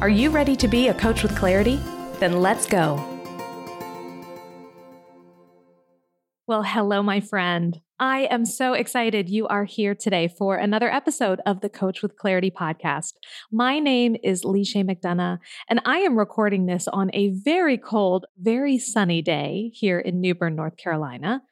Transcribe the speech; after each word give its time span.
Are 0.00 0.08
you 0.08 0.30
ready 0.30 0.56
to 0.56 0.66
be 0.66 0.88
a 0.88 0.94
coach 0.94 1.22
with 1.22 1.36
clarity? 1.36 1.78
Then 2.20 2.40
let's 2.40 2.64
go. 2.64 2.94
Well, 6.46 6.62
hello, 6.62 7.02
my 7.02 7.20
friend. 7.20 7.78
I 7.98 8.20
am 8.30 8.46
so 8.46 8.72
excited 8.72 9.28
you 9.28 9.46
are 9.48 9.66
here 9.66 9.94
today 9.94 10.26
for 10.26 10.56
another 10.56 10.90
episode 10.90 11.40
of 11.44 11.60
the 11.60 11.68
Coach 11.68 12.00
with 12.00 12.16
Clarity 12.16 12.50
podcast. 12.50 13.12
My 13.52 13.78
name 13.78 14.16
is 14.24 14.42
Leisha 14.42 14.82
McDonough, 14.82 15.38
and 15.68 15.82
I 15.84 15.98
am 15.98 16.18
recording 16.18 16.64
this 16.64 16.88
on 16.88 17.10
a 17.12 17.28
very 17.28 17.76
cold, 17.76 18.24
very 18.38 18.78
sunny 18.78 19.20
day 19.20 19.70
here 19.74 19.98
in 19.98 20.22
New 20.22 20.34
Bern, 20.34 20.56
North 20.56 20.78
Carolina. 20.78 21.42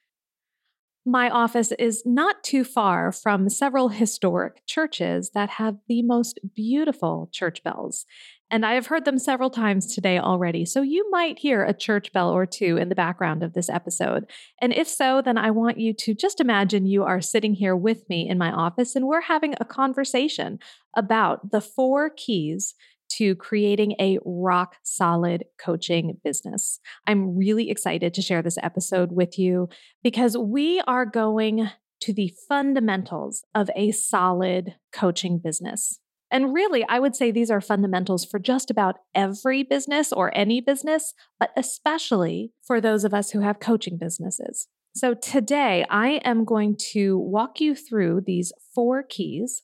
My 1.10 1.30
office 1.30 1.72
is 1.78 2.02
not 2.04 2.44
too 2.44 2.64
far 2.64 3.12
from 3.12 3.48
several 3.48 3.88
historic 3.88 4.66
churches 4.66 5.30
that 5.30 5.48
have 5.48 5.78
the 5.88 6.02
most 6.02 6.38
beautiful 6.54 7.30
church 7.32 7.64
bells. 7.64 8.04
And 8.50 8.66
I 8.66 8.74
have 8.74 8.88
heard 8.88 9.06
them 9.06 9.18
several 9.18 9.48
times 9.48 9.94
today 9.94 10.18
already. 10.18 10.66
So 10.66 10.82
you 10.82 11.10
might 11.10 11.38
hear 11.38 11.64
a 11.64 11.72
church 11.72 12.12
bell 12.12 12.30
or 12.30 12.44
two 12.44 12.76
in 12.76 12.90
the 12.90 12.94
background 12.94 13.42
of 13.42 13.54
this 13.54 13.70
episode. 13.70 14.26
And 14.60 14.74
if 14.74 14.86
so, 14.86 15.22
then 15.22 15.38
I 15.38 15.50
want 15.50 15.80
you 15.80 15.94
to 15.94 16.14
just 16.14 16.42
imagine 16.42 16.84
you 16.84 17.04
are 17.04 17.22
sitting 17.22 17.54
here 17.54 17.74
with 17.74 18.06
me 18.10 18.28
in 18.28 18.36
my 18.36 18.52
office 18.52 18.94
and 18.94 19.06
we're 19.06 19.22
having 19.22 19.54
a 19.58 19.64
conversation 19.64 20.58
about 20.94 21.52
the 21.52 21.62
four 21.62 22.10
keys 22.10 22.74
to 23.10 23.34
creating 23.36 23.94
a 24.00 24.18
rock 24.24 24.76
solid 24.82 25.44
coaching 25.58 26.18
business. 26.22 26.80
I'm 27.06 27.36
really 27.36 27.70
excited 27.70 28.14
to 28.14 28.22
share 28.22 28.42
this 28.42 28.58
episode 28.62 29.12
with 29.12 29.38
you 29.38 29.68
because 30.02 30.36
we 30.36 30.80
are 30.86 31.06
going 31.06 31.70
to 32.00 32.12
the 32.12 32.32
fundamentals 32.48 33.44
of 33.54 33.70
a 33.74 33.90
solid 33.90 34.76
coaching 34.92 35.38
business. 35.38 36.00
And 36.30 36.52
really, 36.52 36.84
I 36.88 36.98
would 36.98 37.16
say 37.16 37.30
these 37.30 37.50
are 37.50 37.60
fundamentals 37.60 38.24
for 38.24 38.38
just 38.38 38.70
about 38.70 38.96
every 39.14 39.62
business 39.62 40.12
or 40.12 40.36
any 40.36 40.60
business, 40.60 41.14
but 41.40 41.50
especially 41.56 42.52
for 42.66 42.80
those 42.80 43.04
of 43.04 43.14
us 43.14 43.30
who 43.30 43.40
have 43.40 43.60
coaching 43.60 43.96
businesses. 43.98 44.68
So 44.94 45.14
today, 45.14 45.84
I 45.88 46.20
am 46.24 46.44
going 46.44 46.76
to 46.92 47.18
walk 47.18 47.60
you 47.60 47.74
through 47.74 48.22
these 48.26 48.52
four 48.74 49.02
keys. 49.02 49.62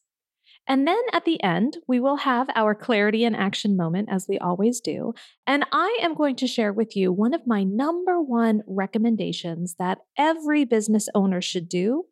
And 0.66 0.86
then 0.88 1.00
at 1.12 1.24
the 1.24 1.42
end, 1.42 1.78
we 1.86 2.00
will 2.00 2.16
have 2.16 2.48
our 2.54 2.74
clarity 2.74 3.24
and 3.24 3.36
action 3.36 3.76
moment, 3.76 4.08
as 4.10 4.26
we 4.28 4.38
always 4.38 4.80
do. 4.80 5.12
And 5.46 5.64
I 5.72 5.98
am 6.00 6.14
going 6.14 6.36
to 6.36 6.46
share 6.46 6.72
with 6.72 6.96
you 6.96 7.12
one 7.12 7.34
of 7.34 7.46
my 7.46 7.64
number 7.64 8.20
one 8.20 8.62
recommendations 8.66 9.76
that 9.78 9.98
every 10.16 10.64
business 10.64 11.08
owner 11.14 11.42
should 11.42 11.68
do 11.68 12.04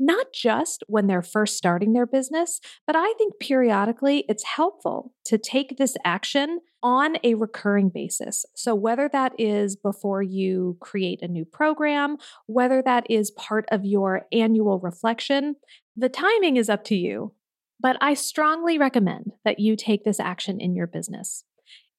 not 0.00 0.32
just 0.32 0.82
when 0.88 1.06
they're 1.06 1.22
first 1.22 1.56
starting 1.56 1.92
their 1.92 2.06
business, 2.06 2.58
but 2.86 2.96
I 2.96 3.12
think 3.18 3.34
periodically 3.38 4.24
it's 4.28 4.42
helpful 4.42 5.12
to 5.26 5.36
take 5.36 5.76
this 5.76 5.94
action 6.04 6.60
on 6.82 7.18
a 7.22 7.34
recurring 7.34 7.90
basis. 7.90 8.46
So, 8.56 8.74
whether 8.74 9.10
that 9.12 9.34
is 9.38 9.76
before 9.76 10.22
you 10.22 10.78
create 10.80 11.20
a 11.20 11.28
new 11.28 11.44
program, 11.44 12.16
whether 12.46 12.80
that 12.82 13.06
is 13.10 13.30
part 13.32 13.66
of 13.70 13.84
your 13.84 14.22
annual 14.32 14.80
reflection, 14.80 15.56
the 15.96 16.08
timing 16.08 16.56
is 16.56 16.70
up 16.70 16.82
to 16.84 16.96
you. 16.96 17.34
But 17.80 17.96
I 18.00 18.14
strongly 18.14 18.78
recommend 18.78 19.32
that 19.44 19.58
you 19.58 19.74
take 19.74 20.04
this 20.04 20.20
action 20.20 20.60
in 20.60 20.74
your 20.74 20.86
business. 20.86 21.44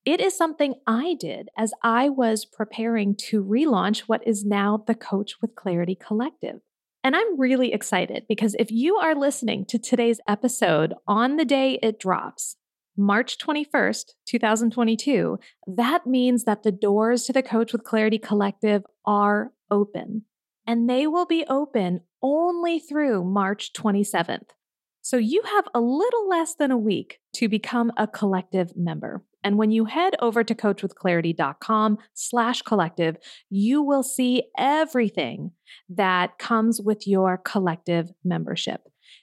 It 0.06 0.20
is 0.20 0.36
something 0.36 0.76
I 0.88 1.16
did 1.20 1.50
as 1.58 1.74
I 1.84 2.10
was 2.10 2.46
preparing 2.46 3.16
to 3.30 3.44
relaunch 3.44 4.02
what 4.02 4.26
is 4.28 4.46
now 4.46 4.84
the 4.86 4.96
Coach 4.96 5.36
with 5.42 5.56
Clarity 5.56 5.96
Collective. 5.96 6.62
And 7.04 7.16
I'm 7.16 7.40
really 7.40 7.74
excited 7.74 8.26
because 8.28 8.56
if 8.60 8.72
you 8.72 8.98
are 8.98 9.16
listening 9.16 9.66
to 9.66 9.80
today's 9.80 10.20
episode 10.28 10.94
on 11.08 11.38
the 11.38 11.46
day 11.46 11.80
it 11.82 12.00
drops, 12.00 12.58
March 12.98 13.38
21st, 13.40 14.14
2022, 14.28 15.40
that 15.66 16.06
means 16.06 16.44
that 16.44 16.64
the 16.64 16.72
doors 16.72 17.24
to 17.24 17.34
the 17.34 17.42
Coach 17.42 17.72
with 17.72 17.84
Clarity 17.84 18.20
Collective 18.20 18.84
are 19.06 19.52
open. 19.72 20.24
And 20.68 20.90
they 20.90 21.08
will 21.08 21.26
be 21.26 21.46
open 21.48 22.02
only 22.22 22.80
through 22.80 23.24
March 23.24 23.74
27th. 23.74 24.50
So 25.02 25.18
you 25.18 25.42
have 25.46 25.66
a 25.74 25.82
little 25.82 26.30
less 26.30 26.56
than 26.56 26.72
a 26.72 26.78
week 26.78 27.20
to 27.36 27.50
become 27.50 27.92
a 27.98 28.08
collective 28.08 28.76
member. 28.76 29.24
And 29.44 29.58
when 29.58 29.72
you 29.72 29.86
head 29.86 30.16
over 30.20 30.44
to 30.44 30.54
coachwithclarity.com 30.54 31.98
slash 32.14 32.62
collective, 32.62 33.18
you 33.50 33.82
will 33.82 34.04
see 34.04 34.44
everything 34.58 35.52
that 35.90 36.38
comes 36.38 36.80
with 36.80 37.08
your 37.08 37.38
collective 37.38 38.12
membership. 38.24 38.82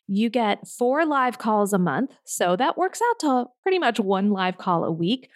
You 0.09 0.29
get 0.31 0.67
four 0.67 1.07
live 1.07 1.39
calls 1.39 1.73
a 1.73 1.79
month. 1.79 2.11
So 2.25 2.57
that 2.57 2.77
works 2.77 3.01
out 3.11 3.21
to 3.21 3.45
pretty 3.63 3.79
much 3.79 4.01
one 4.01 4.31
live 4.31 4.59
call 4.59 4.85
a 4.85 4.93
week. 4.93 5.31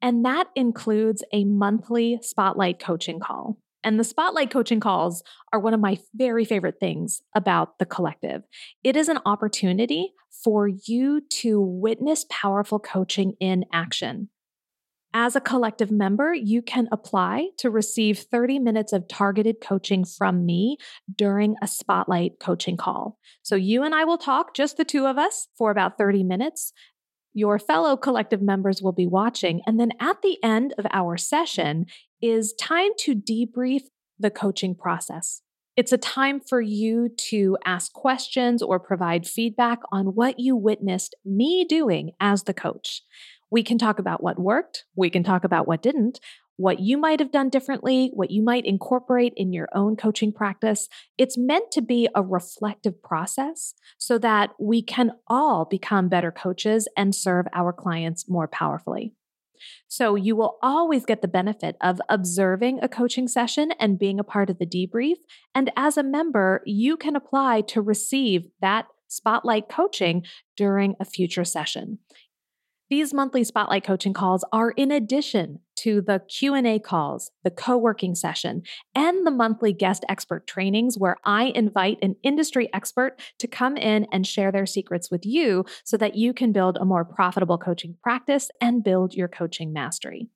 And 0.00 0.24
that 0.24 0.48
includes 0.54 1.24
a 1.32 1.44
monthly 1.44 2.18
spotlight 2.22 2.78
coaching 2.78 3.20
call. 3.20 3.58
And 3.84 4.00
the 4.00 4.04
spotlight 4.04 4.50
coaching 4.50 4.80
calls 4.80 5.22
are 5.52 5.60
one 5.60 5.74
of 5.74 5.80
my 5.80 5.98
very 6.14 6.44
favorite 6.44 6.80
things 6.80 7.22
about 7.36 7.78
the 7.78 7.86
collective. 7.86 8.42
It 8.82 8.96
is 8.96 9.08
an 9.08 9.18
opportunity 9.26 10.14
for 10.42 10.66
you 10.66 11.20
to 11.20 11.60
witness 11.60 12.24
powerful 12.30 12.78
coaching 12.78 13.34
in 13.40 13.66
action. 13.72 14.30
As 15.16 15.36
a 15.36 15.40
collective 15.40 15.92
member, 15.92 16.34
you 16.34 16.60
can 16.60 16.88
apply 16.90 17.50
to 17.58 17.70
receive 17.70 18.18
30 18.18 18.58
minutes 18.58 18.92
of 18.92 19.06
targeted 19.06 19.60
coaching 19.60 20.04
from 20.04 20.44
me 20.44 20.76
during 21.14 21.54
a 21.62 21.68
spotlight 21.68 22.40
coaching 22.40 22.76
call. 22.76 23.20
So 23.42 23.54
you 23.54 23.84
and 23.84 23.94
I 23.94 24.02
will 24.04 24.18
talk, 24.18 24.56
just 24.56 24.76
the 24.76 24.84
two 24.84 25.06
of 25.06 25.16
us, 25.16 25.46
for 25.56 25.70
about 25.70 25.98
30 25.98 26.24
minutes. 26.24 26.72
Your 27.32 27.60
fellow 27.60 27.96
collective 27.96 28.42
members 28.42 28.82
will 28.82 28.92
be 28.92 29.06
watching. 29.06 29.60
And 29.66 29.78
then 29.78 29.92
at 30.00 30.20
the 30.22 30.42
end 30.42 30.74
of 30.78 30.86
our 30.92 31.16
session 31.16 31.86
is 32.24 32.54
time 32.54 32.92
to 32.98 33.14
debrief 33.14 33.82
the 34.18 34.30
coaching 34.30 34.74
process. 34.74 35.42
It's 35.76 35.92
a 35.92 35.98
time 35.98 36.40
for 36.40 36.62
you 36.62 37.10
to 37.28 37.58
ask 37.66 37.92
questions 37.92 38.62
or 38.62 38.80
provide 38.80 39.26
feedback 39.26 39.80
on 39.92 40.14
what 40.14 40.40
you 40.40 40.56
witnessed 40.56 41.14
me 41.22 41.66
doing 41.68 42.12
as 42.20 42.44
the 42.44 42.54
coach. 42.54 43.02
We 43.50 43.62
can 43.62 43.76
talk 43.76 43.98
about 43.98 44.22
what 44.22 44.38
worked, 44.38 44.84
we 44.96 45.10
can 45.10 45.22
talk 45.22 45.44
about 45.44 45.68
what 45.68 45.82
didn't, 45.82 46.18
what 46.56 46.80
you 46.80 46.96
might 46.96 47.20
have 47.20 47.30
done 47.30 47.50
differently, 47.50 48.10
what 48.14 48.30
you 48.30 48.42
might 48.42 48.64
incorporate 48.64 49.34
in 49.36 49.52
your 49.52 49.68
own 49.74 49.94
coaching 49.94 50.32
practice. 50.32 50.88
It's 51.18 51.36
meant 51.36 51.72
to 51.72 51.82
be 51.82 52.08
a 52.14 52.22
reflective 52.22 53.02
process 53.02 53.74
so 53.98 54.16
that 54.18 54.52
we 54.58 54.80
can 54.80 55.12
all 55.26 55.66
become 55.66 56.08
better 56.08 56.32
coaches 56.32 56.88
and 56.96 57.14
serve 57.14 57.44
our 57.52 57.72
clients 57.74 58.30
more 58.30 58.48
powerfully. 58.48 59.12
So 59.88 60.14
you 60.14 60.36
will 60.36 60.58
always 60.62 61.04
get 61.04 61.22
the 61.22 61.28
benefit 61.28 61.76
of 61.80 62.00
observing 62.08 62.80
a 62.82 62.88
coaching 62.88 63.28
session 63.28 63.72
and 63.78 63.98
being 63.98 64.18
a 64.18 64.24
part 64.24 64.50
of 64.50 64.58
the 64.58 64.66
debrief. 64.66 65.16
And 65.54 65.70
as 65.76 65.96
a 65.96 66.02
member, 66.02 66.62
you 66.66 66.96
can 66.96 67.16
apply 67.16 67.62
to 67.62 67.80
receive 67.80 68.48
that 68.60 68.86
spotlight 69.08 69.68
coaching 69.68 70.24
during 70.56 70.94
a 70.98 71.04
future 71.04 71.44
session. 71.44 71.98
These 72.90 73.14
monthly 73.14 73.44
spotlight 73.44 73.82
coaching 73.82 74.12
calls 74.12 74.44
are 74.52 74.70
in 74.70 74.90
addition 74.90 75.60
to 75.76 76.02
the 76.02 76.20
Q&A 76.28 76.78
calls, 76.78 77.30
the 77.42 77.50
co-working 77.50 78.14
session, 78.14 78.62
and 78.94 79.26
the 79.26 79.30
monthly 79.30 79.72
guest 79.72 80.04
expert 80.08 80.46
trainings 80.46 80.98
where 80.98 81.16
I 81.24 81.44
invite 81.54 81.98
an 82.02 82.16
industry 82.22 82.68
expert 82.74 83.18
to 83.38 83.48
come 83.48 83.78
in 83.78 84.06
and 84.12 84.26
share 84.26 84.52
their 84.52 84.66
secrets 84.66 85.10
with 85.10 85.24
you 85.24 85.64
so 85.84 85.96
that 85.96 86.14
you 86.14 86.34
can 86.34 86.52
build 86.52 86.76
a 86.76 86.84
more 86.84 87.06
profitable 87.06 87.58
coaching 87.58 87.96
practice 88.02 88.50
and 88.60 88.84
build 88.84 89.14
your 89.14 89.28
coaching 89.28 89.72
mastery. 89.72 90.28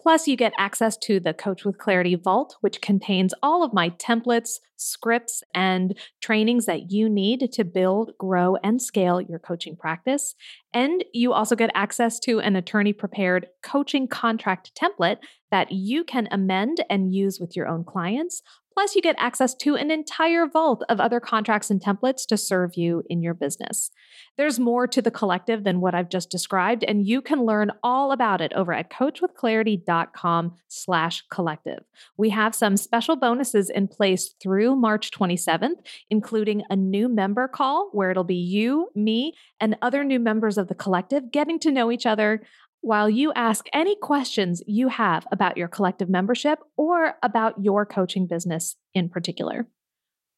Plus, 0.00 0.26
you 0.26 0.34
get 0.34 0.54
access 0.56 0.96
to 0.96 1.20
the 1.20 1.34
Coach 1.34 1.64
with 1.64 1.76
Clarity 1.76 2.14
Vault, 2.14 2.56
which 2.62 2.80
contains 2.80 3.34
all 3.42 3.62
of 3.62 3.74
my 3.74 3.90
templates, 3.90 4.52
scripts, 4.76 5.42
and 5.54 5.94
trainings 6.22 6.64
that 6.64 6.90
you 6.90 7.06
need 7.10 7.52
to 7.52 7.64
build, 7.64 8.12
grow, 8.18 8.56
and 8.64 8.80
scale 8.80 9.20
your 9.20 9.38
coaching 9.38 9.76
practice. 9.76 10.34
And 10.72 11.04
you 11.12 11.34
also 11.34 11.54
get 11.54 11.70
access 11.74 12.18
to 12.20 12.40
an 12.40 12.56
attorney 12.56 12.94
prepared 12.94 13.48
coaching 13.62 14.08
contract 14.08 14.72
template 14.74 15.18
that 15.50 15.70
you 15.70 16.02
can 16.04 16.28
amend 16.30 16.82
and 16.88 17.12
use 17.14 17.38
with 17.38 17.54
your 17.54 17.68
own 17.68 17.84
clients. 17.84 18.42
Plus, 18.72 18.94
you 18.94 19.02
get 19.02 19.16
access 19.18 19.54
to 19.54 19.74
an 19.74 19.90
entire 19.90 20.46
vault 20.46 20.84
of 20.88 21.00
other 21.00 21.20
contracts 21.20 21.70
and 21.70 21.82
templates 21.82 22.24
to 22.26 22.36
serve 22.36 22.76
you 22.76 23.02
in 23.10 23.22
your 23.22 23.34
business. 23.34 23.90
There's 24.36 24.58
more 24.58 24.86
to 24.86 25.02
the 25.02 25.10
collective 25.10 25.64
than 25.64 25.80
what 25.80 25.94
I've 25.94 26.08
just 26.08 26.30
described, 26.30 26.84
and 26.84 27.06
you 27.06 27.20
can 27.20 27.44
learn 27.44 27.72
all 27.82 28.12
about 28.12 28.40
it 28.40 28.52
over 28.54 28.72
at 28.72 28.90
coachwithclarity.com 28.90 30.54
slash 30.68 31.24
collective. 31.30 31.80
We 32.16 32.30
have 32.30 32.54
some 32.54 32.76
special 32.76 33.16
bonuses 33.16 33.70
in 33.70 33.88
place 33.88 34.34
through 34.40 34.76
March 34.76 35.10
27th, 35.10 35.84
including 36.08 36.62
a 36.70 36.76
new 36.76 37.08
member 37.08 37.48
call 37.48 37.90
where 37.92 38.10
it'll 38.10 38.24
be 38.24 38.34
you, 38.34 38.88
me, 38.94 39.34
and 39.60 39.76
other 39.82 40.04
new 40.04 40.20
members 40.20 40.56
of 40.56 40.68
the 40.68 40.74
collective 40.74 41.32
getting 41.32 41.58
to 41.60 41.70
know 41.70 41.90
each 41.90 42.06
other 42.06 42.42
while 42.80 43.10
you 43.10 43.32
ask 43.34 43.66
any 43.72 43.96
questions 43.96 44.62
you 44.66 44.88
have 44.88 45.26
about 45.30 45.56
your 45.56 45.68
collective 45.68 46.08
membership 46.08 46.58
or 46.76 47.14
about 47.22 47.62
your 47.62 47.84
coaching 47.84 48.26
business 48.26 48.76
in 48.94 49.08
particular. 49.08 49.66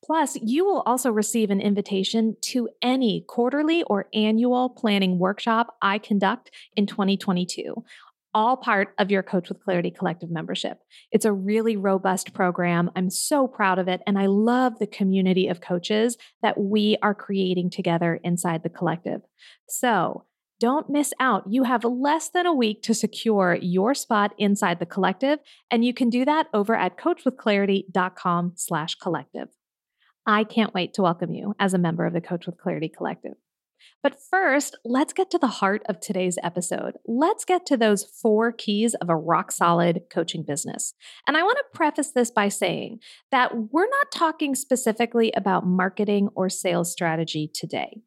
Plus, 0.05 0.37
you 0.43 0.65
will 0.65 0.83
also 0.85 1.13
receive 1.13 1.51
an 1.51 1.61
invitation 1.61 2.37
to 2.41 2.69
any 2.83 3.25
quarterly 3.29 3.85
or 3.85 4.09
annual 4.13 4.69
planning 4.69 5.19
workshop 5.19 5.77
I 5.81 5.99
conduct 5.99 6.51
in 6.75 6.87
2022, 6.87 7.85
all 8.35 8.57
part 8.57 8.95
of 8.99 9.13
your 9.13 9.23
Coach 9.23 9.49
with 9.49 9.63
Clarity 9.63 9.93
Collective 9.93 10.29
membership. 10.29 10.79
It's 11.13 11.25
a 11.25 11.33
really 11.33 11.77
robust 11.77 12.35
program. 12.35 12.91
I'm 12.97 13.11
so 13.11 13.47
proud 13.47 13.79
of 13.79 13.87
it, 13.87 14.01
and 14.05 14.19
I 14.19 14.27
love 14.27 14.81
the 14.81 14.89
community 14.89 15.47
of 15.47 15.61
coaches 15.61 16.17
that 16.43 16.59
we 16.59 16.97
are 17.01 17.15
creating 17.15 17.71
together 17.71 18.19
inside 18.25 18.65
the 18.65 18.71
collective. 18.71 19.21
So, 19.69 20.25
don't 20.63 20.89
miss 20.89 21.13
out. 21.19 21.43
You 21.49 21.65
have 21.65 21.83
less 21.83 22.29
than 22.29 22.47
a 22.47 22.55
week 22.55 22.85
to 22.85 22.95
secure 22.95 23.59
your 23.61 23.95
spot 23.95 24.33
inside 24.39 24.79
the 24.79 24.87
collective, 24.87 25.41
and 25.73 25.85
you 25.85 25.93
can 25.93 26.09
do 26.09 26.25
that 26.25 26.47
over 26.55 26.77
at 26.77 26.97
coachwithclarity.com 26.97 28.53
slash 28.55 28.95
collective. 28.95 29.49
I 30.25 30.45
can't 30.45 30.73
wait 30.73 30.95
to 30.95 31.03
welcome 31.03 31.35
you 31.35 31.57
as 31.59 31.75
a 31.75 31.79
member 31.79 32.07
of 32.07 32.13
the 32.13 32.21
Coach 32.21 32.47
with 32.47 32.59
Clarity 32.59 32.89
Collective. 32.89 33.33
But 34.05 34.21
first, 34.31 34.77
let's 34.85 35.13
get 35.13 35.33
to 35.33 35.39
the 35.39 35.49
heart 35.49 35.83
of 35.89 35.99
today's 35.99 36.39
episode. 36.45 36.93
Let's 37.09 37.45
get 37.45 37.67
to 37.67 37.77
those 37.77 38.05
four 38.05 38.53
keys 38.53 38.95
of 38.95 39.11
a 39.11 39.17
rock 39.17 39.51
solid 39.51 40.03
coaching 40.13 40.45
business. 40.45 40.95
And 41.27 41.37
I 41.37 41.43
want 41.43 41.59
to 41.59 41.77
preface 41.77 42.13
this 42.13 42.31
by 42.31 42.49
saying 42.49 43.01
that 43.33 43.73
we're 43.73 43.91
not 43.91 44.13
talking 44.15 44.55
specifically 44.55 45.33
about 45.37 45.67
marketing 45.67 46.29
or 46.37 46.49
sales 46.49 46.93
strategy 46.93 47.51
today. 47.53 48.03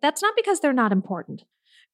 That's 0.00 0.22
not 0.22 0.34
because 0.36 0.60
they're 0.60 0.72
not 0.72 0.92
important 0.92 1.42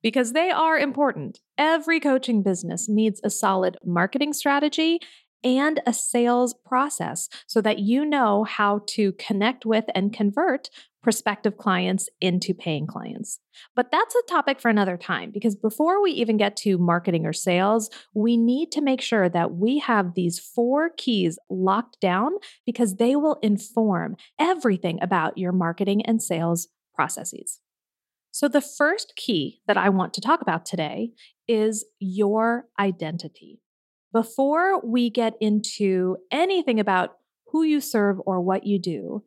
because 0.05 0.35
they 0.35 0.51
are 0.51 0.79
important. 0.79 1.41
Every 1.57 1.99
coaching 1.99 2.43
business 2.43 2.89
needs 2.91 3.23
a 3.25 3.31
solid 3.31 3.79
marketing 3.83 4.35
strategy 4.35 5.01
and 5.43 5.81
a 5.87 5.95
sales 5.95 6.55
process 6.67 7.29
so 7.47 7.63
that 7.63 7.79
you 7.79 8.05
know 8.05 8.45
how 8.45 8.83
to 8.89 9.13
connect 9.13 9.65
with 9.65 9.85
and 9.95 10.13
convert 10.13 10.69
prospective 11.03 11.57
clients 11.57 12.09
into 12.21 12.53
paying 12.53 12.87
clients. 12.87 13.41
But 13.75 13.91
that's 13.91 14.15
a 14.15 14.23
topic 14.29 14.61
for 14.61 14.69
another 14.69 14.99
time 14.99 15.31
because 15.31 15.57
before 15.57 16.03
we 16.03 16.13
even 16.13 16.37
get 16.37 16.55
to 16.59 16.77
marketing 16.77 17.25
or 17.25 17.33
sales, 17.33 17.89
we 18.15 18.37
need 18.37 18.73
to 18.73 18.83
make 18.83 19.01
sure 19.01 19.31
that 19.31 19.55
we 19.55 19.79
have 19.79 20.15
these 20.15 20.39
four 20.39 20.91
keys 20.97 21.39
locked 21.49 21.99
down 22.01 22.33
because 22.67 22.97
they 22.97 23.17
will 23.17 23.39
inform 23.43 24.17
everything 24.39 24.99
about 25.01 25.39
your 25.39 25.53
marketing 25.53 26.05
and 26.05 26.23
sales 26.23 26.69
processes. 26.95 27.61
So, 28.35 28.49
the 28.49 28.61
first 28.61 29.13
key 29.15 29.61
that 29.69 29.77
I 29.77 29.91
want 29.91 30.13
to 30.15 30.21
talk 30.21 30.43
about 30.43 30.67
today 30.67 31.13
is 31.47 31.85
your 32.01 32.67
identity. 32.81 33.61
Before 34.13 34.81
we 34.85 35.09
get 35.09 35.35
into 35.41 36.17
anything 36.33 36.81
about 36.81 37.11
who 37.53 37.63
you 37.63 37.81
serve 37.81 38.17
or 38.27 38.41
what 38.41 38.67
you 38.67 38.81
do, 38.81 39.23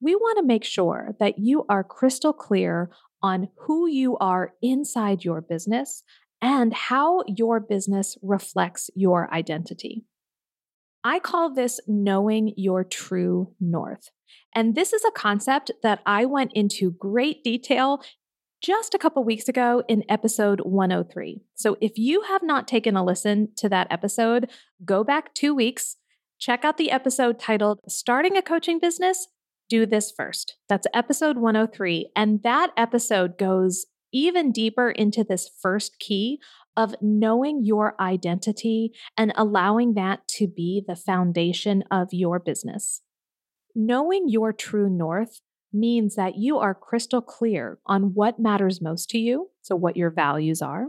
we 0.00 0.14
want 0.14 0.38
to 0.38 0.46
make 0.46 0.62
sure 0.62 1.16
that 1.18 1.40
you 1.40 1.64
are 1.68 1.82
crystal 1.82 2.32
clear 2.32 2.90
on 3.20 3.48
who 3.66 3.88
you 3.88 4.16
are 4.18 4.52
inside 4.62 5.24
your 5.24 5.40
business 5.40 6.04
and 6.40 6.72
how 6.72 7.24
your 7.26 7.58
business 7.58 8.16
reflects 8.22 8.90
your 8.94 9.28
identity. 9.34 10.04
I 11.02 11.18
call 11.18 11.52
this 11.52 11.80
knowing 11.88 12.54
your 12.56 12.84
true 12.84 13.54
north. 13.58 14.12
And 14.54 14.76
this 14.76 14.92
is 14.92 15.04
a 15.04 15.10
concept 15.10 15.72
that 15.82 16.00
I 16.06 16.26
went 16.26 16.52
into 16.54 16.92
great 16.92 17.42
detail 17.42 18.00
just 18.62 18.94
a 18.94 18.98
couple 18.98 19.24
weeks 19.24 19.48
ago 19.48 19.82
in 19.88 20.04
episode 20.08 20.60
103. 20.60 21.42
So 21.54 21.76
if 21.80 21.98
you 21.98 22.22
have 22.22 22.44
not 22.44 22.68
taken 22.68 22.96
a 22.96 23.04
listen 23.04 23.48
to 23.56 23.68
that 23.68 23.88
episode, 23.90 24.50
go 24.84 25.02
back 25.02 25.34
two 25.34 25.52
weeks, 25.52 25.96
check 26.38 26.64
out 26.64 26.78
the 26.78 26.92
episode 26.92 27.40
titled 27.40 27.80
Starting 27.88 28.36
a 28.36 28.42
Coaching 28.42 28.78
Business. 28.78 29.26
Do 29.68 29.84
this 29.84 30.12
first. 30.16 30.56
That's 30.68 30.86
episode 30.94 31.38
103. 31.38 32.10
And 32.14 32.42
that 32.44 32.70
episode 32.76 33.36
goes 33.36 33.86
even 34.12 34.52
deeper 34.52 34.90
into 34.90 35.24
this 35.24 35.50
first 35.60 35.98
key 35.98 36.38
of 36.76 36.94
knowing 37.00 37.64
your 37.64 38.00
identity 38.00 38.92
and 39.16 39.32
allowing 39.34 39.94
that 39.94 40.28
to 40.28 40.46
be 40.46 40.84
the 40.86 40.96
foundation 40.96 41.82
of 41.90 42.08
your 42.12 42.38
business. 42.38 43.00
Knowing 43.74 44.28
your 44.28 44.52
true 44.52 44.88
north 44.88 45.40
means 45.72 46.14
that 46.16 46.36
you 46.36 46.58
are 46.58 46.74
crystal 46.74 47.20
clear 47.20 47.78
on 47.86 48.14
what 48.14 48.38
matters 48.38 48.80
most 48.80 49.10
to 49.10 49.18
you, 49.18 49.50
so 49.62 49.74
what 49.76 49.96
your 49.96 50.10
values 50.10 50.60
are. 50.62 50.86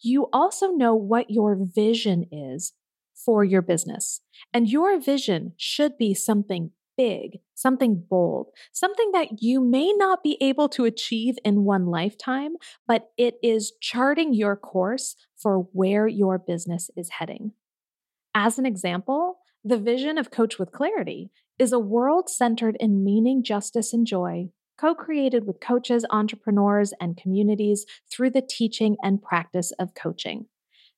You 0.00 0.28
also 0.32 0.68
know 0.68 0.94
what 0.94 1.30
your 1.30 1.58
vision 1.60 2.26
is 2.30 2.72
for 3.14 3.44
your 3.44 3.62
business. 3.62 4.20
And 4.54 4.68
your 4.68 5.00
vision 5.00 5.52
should 5.56 5.98
be 5.98 6.14
something 6.14 6.70
big, 6.96 7.38
something 7.54 8.04
bold, 8.08 8.48
something 8.72 9.10
that 9.12 9.40
you 9.40 9.60
may 9.60 9.92
not 9.92 10.22
be 10.22 10.36
able 10.40 10.68
to 10.68 10.84
achieve 10.84 11.36
in 11.44 11.64
one 11.64 11.86
lifetime, 11.86 12.54
but 12.86 13.10
it 13.16 13.34
is 13.42 13.72
charting 13.80 14.34
your 14.34 14.56
course 14.56 15.14
for 15.36 15.68
where 15.72 16.06
your 16.06 16.38
business 16.38 16.90
is 16.96 17.10
heading. 17.18 17.52
As 18.34 18.58
an 18.58 18.66
example, 18.66 19.38
the 19.64 19.78
vision 19.78 20.18
of 20.18 20.30
Coach 20.30 20.58
with 20.58 20.72
Clarity 20.72 21.30
is 21.58 21.72
a 21.72 21.78
world 21.78 22.28
centered 22.28 22.76
in 22.78 23.04
meaning, 23.04 23.42
justice, 23.42 23.92
and 23.92 24.06
joy, 24.06 24.50
co 24.78 24.94
created 24.94 25.46
with 25.46 25.60
coaches, 25.60 26.04
entrepreneurs, 26.10 26.92
and 27.00 27.16
communities 27.16 27.84
through 28.10 28.30
the 28.30 28.46
teaching 28.48 28.96
and 29.02 29.22
practice 29.22 29.72
of 29.72 29.94
coaching. 29.94 30.46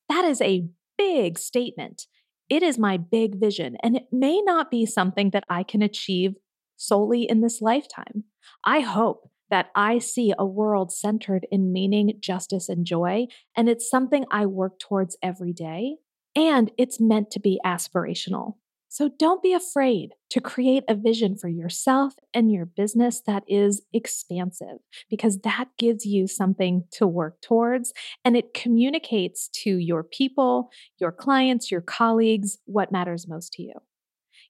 That 0.08 0.24
is 0.24 0.40
a 0.40 0.68
big 0.98 1.38
statement. 1.38 2.06
It 2.48 2.62
is 2.62 2.78
my 2.78 2.96
big 2.96 3.40
vision, 3.40 3.76
and 3.82 3.96
it 3.96 4.08
may 4.12 4.40
not 4.42 4.70
be 4.70 4.84
something 4.84 5.30
that 5.30 5.44
I 5.48 5.62
can 5.62 5.82
achieve 5.82 6.34
solely 6.76 7.22
in 7.22 7.40
this 7.40 7.60
lifetime. 7.60 8.24
I 8.64 8.80
hope 8.80 9.30
that 9.50 9.70
I 9.74 9.98
see 9.98 10.32
a 10.38 10.46
world 10.46 10.92
centered 10.92 11.46
in 11.50 11.72
meaning, 11.72 12.14
justice, 12.20 12.68
and 12.68 12.84
joy, 12.84 13.26
and 13.56 13.68
it's 13.68 13.88
something 13.88 14.25
I 14.30 14.46
work 14.46 14.78
towards 14.78 15.16
every 15.23 15.52
day. 15.52 15.96
And 16.37 16.70
it's 16.78 17.00
meant 17.00 17.30
to 17.32 17.40
be 17.40 17.61
aspirational. 17.64 18.54
So 18.92 19.09
don't 19.20 19.40
be 19.40 19.52
afraid 19.52 20.14
to 20.30 20.40
create 20.40 20.82
a 20.88 20.97
vision 20.97 21.37
for 21.37 21.47
yourself 21.47 22.14
and 22.35 22.50
your 22.50 22.66
business 22.66 23.23
that 23.25 23.44
is 23.47 23.82
expansive 23.92 24.78
because 25.09 25.38
that 25.38 25.66
gives 25.78 26.04
you 26.04 26.26
something 26.26 26.82
to 26.94 27.06
work 27.06 27.40
towards 27.40 27.92
and 28.25 28.37
it 28.37 28.52
communicates 28.52 29.49
to 29.62 29.78
your 29.78 30.02
people, 30.02 30.70
your 30.99 31.12
clients, 31.12 31.70
your 31.70 31.80
colleagues 31.80 32.59
what 32.64 32.90
matters 32.90 33.28
most 33.28 33.52
to 33.52 33.62
you. 33.62 33.75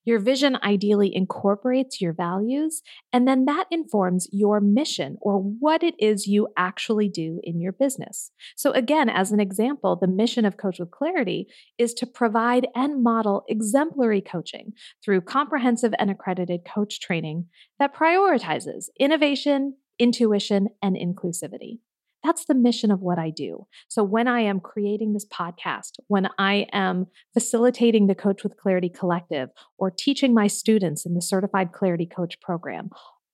Your 0.03 0.19
vision 0.19 0.57
ideally 0.63 1.13
incorporates 1.13 2.01
your 2.01 2.13
values, 2.13 2.81
and 3.13 3.27
then 3.27 3.45
that 3.45 3.65
informs 3.69 4.27
your 4.31 4.59
mission 4.59 5.17
or 5.21 5.37
what 5.37 5.83
it 5.83 5.93
is 5.99 6.25
you 6.25 6.47
actually 6.57 7.07
do 7.07 7.39
in 7.43 7.61
your 7.61 7.71
business. 7.71 8.31
So, 8.55 8.71
again, 8.71 9.09
as 9.09 9.31
an 9.31 9.39
example, 9.39 9.95
the 9.95 10.07
mission 10.07 10.45
of 10.45 10.57
Coach 10.57 10.79
with 10.79 10.91
Clarity 10.91 11.47
is 11.77 11.93
to 11.95 12.07
provide 12.07 12.67
and 12.75 13.03
model 13.03 13.43
exemplary 13.47 14.21
coaching 14.21 14.73
through 15.03 15.21
comprehensive 15.21 15.93
and 15.99 16.09
accredited 16.09 16.61
coach 16.65 16.99
training 16.99 17.45
that 17.77 17.95
prioritizes 17.95 18.85
innovation, 18.99 19.75
intuition, 19.99 20.69
and 20.81 20.95
inclusivity. 20.95 21.79
That's 22.23 22.45
the 22.45 22.53
mission 22.53 22.91
of 22.91 23.01
what 23.01 23.17
I 23.17 23.29
do. 23.31 23.67
So 23.87 24.03
when 24.03 24.27
I 24.27 24.41
am 24.41 24.59
creating 24.59 25.13
this 25.13 25.25
podcast, 25.25 25.93
when 26.07 26.29
I 26.37 26.67
am 26.71 27.07
facilitating 27.33 28.07
the 28.07 28.15
Coach 28.15 28.43
with 28.43 28.57
Clarity 28.57 28.89
Collective 28.89 29.49
or 29.77 29.89
teaching 29.89 30.33
my 30.33 30.47
students 30.47 31.05
in 31.05 31.15
the 31.15 31.21
Certified 31.21 31.71
Clarity 31.71 32.05
Coach 32.05 32.39
program, 32.39 32.89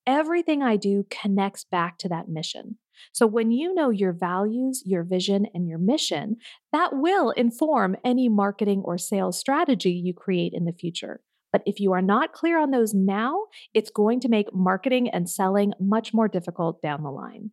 everything 0.06 0.64
I 0.64 0.78
do 0.78 1.06
connects 1.10 1.66
back 1.66 1.98
to 2.00 2.10
that 2.10 2.30
mission. 2.30 2.78
So 3.12 3.28
when 3.28 3.52
you 3.52 3.74
know 3.74 3.90
your 3.90 4.14
values, 4.14 4.82
your 4.86 5.04
vision, 5.04 5.46
and 5.54 5.68
your 5.68 5.78
mission, 5.78 6.38
that 6.72 6.92
will 6.94 7.32
inform 7.32 7.96
any 8.04 8.30
marketing 8.30 8.82
or 8.86 8.98
sales 8.98 9.38
strategy 9.38 9.92
you 9.92 10.14
create 10.14 10.54
in 10.56 10.66
the 10.66 10.74
future. 10.74 11.22
But 11.52 11.62
if 11.66 11.80
you 11.80 11.94
are 11.94 12.02
not 12.02 12.34
clear 12.34 12.60
on 12.60 12.72
those 12.72 12.94
now, 12.94 13.46
it's 13.74 13.90
going 13.90 14.20
to 14.22 14.30
make 14.30 14.54
marketing 14.54 15.10
and 15.10 15.30
selling 15.30 15.74
much 15.80 16.14
more 16.14 16.28
difficult 16.28 16.82
down 16.82 17.04
the 17.04 17.12
line. 17.12 17.52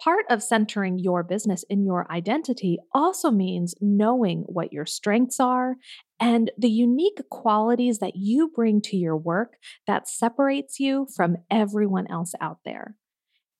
Part 0.00 0.26
of 0.28 0.42
centering 0.42 0.98
your 0.98 1.22
business 1.22 1.64
in 1.70 1.84
your 1.84 2.10
identity 2.12 2.78
also 2.94 3.30
means 3.30 3.74
knowing 3.80 4.42
what 4.46 4.72
your 4.72 4.84
strengths 4.84 5.40
are 5.40 5.76
and 6.20 6.50
the 6.58 6.68
unique 6.68 7.20
qualities 7.30 7.98
that 8.00 8.14
you 8.14 8.50
bring 8.54 8.82
to 8.82 8.96
your 8.96 9.16
work 9.16 9.54
that 9.86 10.08
separates 10.08 10.78
you 10.78 11.06
from 11.16 11.36
everyone 11.50 12.06
else 12.10 12.32
out 12.40 12.58
there. 12.64 12.96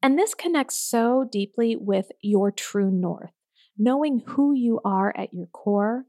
And 0.02 0.19
this 0.19 0.35
connects 0.35 0.76
so 0.76 1.26
deeply 1.31 1.75
with 1.75 2.12
your 2.21 2.50
true 2.50 2.90
north, 2.90 3.33
knowing 3.78 4.23
who 4.26 4.55
you 4.55 4.81
are 4.85 5.14
at 5.16 5.33
your 5.33 5.47
core 5.47 6.05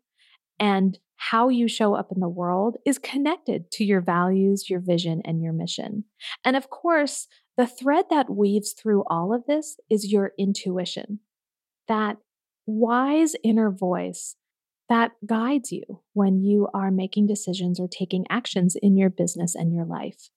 and 0.60 1.00
how 1.16 1.50
you 1.50 1.68
show 1.68 1.96
up 1.96 2.12
in 2.14 2.20
the 2.20 2.30
world 2.30 2.78
is 2.86 3.00
connected 3.00 3.72
to 3.72 3.84
your 3.84 4.02
values, 4.02 4.70
your 4.70 4.80
vision, 4.80 5.22
and 5.26 5.42
your 5.42 5.54
mission. 5.54 6.04
And 6.46 6.56
of 6.56 6.70
course, 6.70 7.28
the 7.58 7.68
thread 7.68 8.06
that 8.10 8.30
weaves 8.30 8.74
through 8.74 9.04
all 9.08 9.34
of 9.34 9.46
this 9.46 9.78
is 9.90 10.12
your 10.12 10.32
intuition, 10.38 11.20
that 11.88 12.18
wise 12.66 13.36
inner 13.44 13.72
voice 13.72 14.36
that 14.90 15.12
guides 15.26 15.72
you 15.72 16.02
when 16.14 16.40
you 16.40 16.68
are 16.74 16.92
making 16.92 17.28
decisions 17.28 17.80
or 17.80 17.88
taking 17.88 18.26
actions 18.30 18.76
in 18.82 18.96
your 18.96 19.10
business 19.10 19.54
and 19.54 19.74
your 19.74 19.86
life 19.86 20.30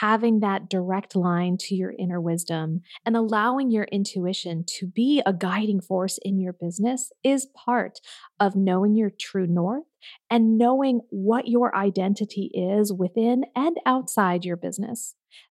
having 0.00 0.40
that 0.40 0.68
direct 0.68 1.16
line 1.16 1.56
to 1.56 1.74
your 1.74 1.92
inner 1.98 2.20
wisdom 2.20 2.82
and 3.04 3.16
allowing 3.16 3.70
your 3.70 3.84
intuition 3.84 4.64
to 4.66 4.86
be 4.86 5.22
a 5.24 5.32
guiding 5.32 5.80
force 5.80 6.18
in 6.22 6.38
your 6.38 6.52
business 6.52 7.10
is 7.24 7.46
part 7.46 7.98
of 8.38 8.54
knowing 8.54 8.94
your 8.94 9.10
true 9.10 9.46
north 9.46 9.84
and 10.30 10.58
knowing 10.58 11.00
what 11.10 11.48
your 11.48 11.74
identity 11.74 12.50
is 12.54 12.92
within 12.92 13.44
and 13.56 13.76
outside 13.86 14.44
your 14.44 14.56
business. 14.56 15.14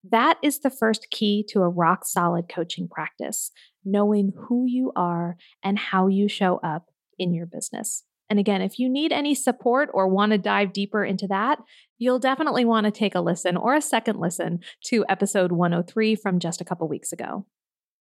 That 0.10 0.38
is 0.42 0.60
the 0.60 0.70
first 0.70 1.08
key 1.12 1.46
to 1.50 1.62
a 1.62 1.70
rock 1.70 2.06
solid 2.06 2.50
coaching 2.50 2.88
practice, 2.88 3.52
knowing 3.86 4.34
who 4.48 4.66
you 4.68 4.92
are 4.96 5.38
and 5.64 5.78
how 5.78 6.08
you 6.08 6.28
show 6.28 6.58
up 6.58 6.88
in 7.18 7.34
your 7.34 7.46
business. 7.46 8.04
And 8.30 8.40
again, 8.40 8.62
if 8.62 8.80
you 8.80 8.90
need 8.90 9.12
any 9.12 9.36
support 9.36 9.90
or 9.94 10.08
want 10.08 10.32
to 10.32 10.38
dive 10.38 10.74
deeper 10.74 11.04
into 11.04 11.28
that, 11.28 11.60
you'll 11.98 12.20
definitely 12.20 12.66
want 12.66 12.86
to 12.86 12.92
take 12.92 13.16
a 13.16 13.22
listen 13.22 13.58
or 13.58 13.76
a 13.76 13.82
second 13.82 14.20
listen 14.20 14.60
to 14.86 15.06
episode 15.08 15.52
103 15.52 16.16
from 16.16 16.40
just 16.40 16.62
a 16.62 16.66
couple 16.66 16.88
weeks 16.88 17.12
ago. 17.12 17.46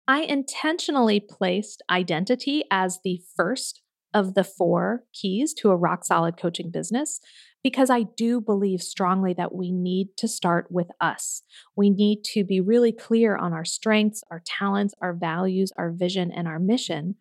I 0.08 0.22
intentionally 0.22 1.20
placed 1.20 1.82
identity 1.90 2.64
as 2.70 3.00
the 3.04 3.22
first 3.36 3.82
of 4.14 4.36
the 4.36 4.44
four 4.44 5.04
keys 5.14 5.54
to 5.56 5.72
a 5.72 5.76
rock 5.76 6.06
solid 6.06 6.38
coaching 6.38 6.70
business 6.70 7.20
because 7.64 7.90
I 7.90 8.04
do 8.04 8.42
believe 8.42 8.82
strongly 8.84 9.34
that 9.34 9.56
we 9.56 9.72
need 9.72 10.10
to 10.18 10.28
start 10.28 10.68
with 10.70 10.88
us. 11.00 11.44
We 11.76 11.90
need 11.90 12.24
to 12.34 12.44
be 12.44 12.60
really 12.60 12.92
clear 12.92 13.38
on 13.38 13.54
our 13.54 13.66
strengths, 13.66 14.24
our 14.30 14.44
talents, 14.46 14.94
our 15.02 15.14
values, 15.14 15.72
our 15.78 15.92
vision, 15.92 16.32
and 16.32 16.48
our 16.48 16.60
mission 16.60 17.16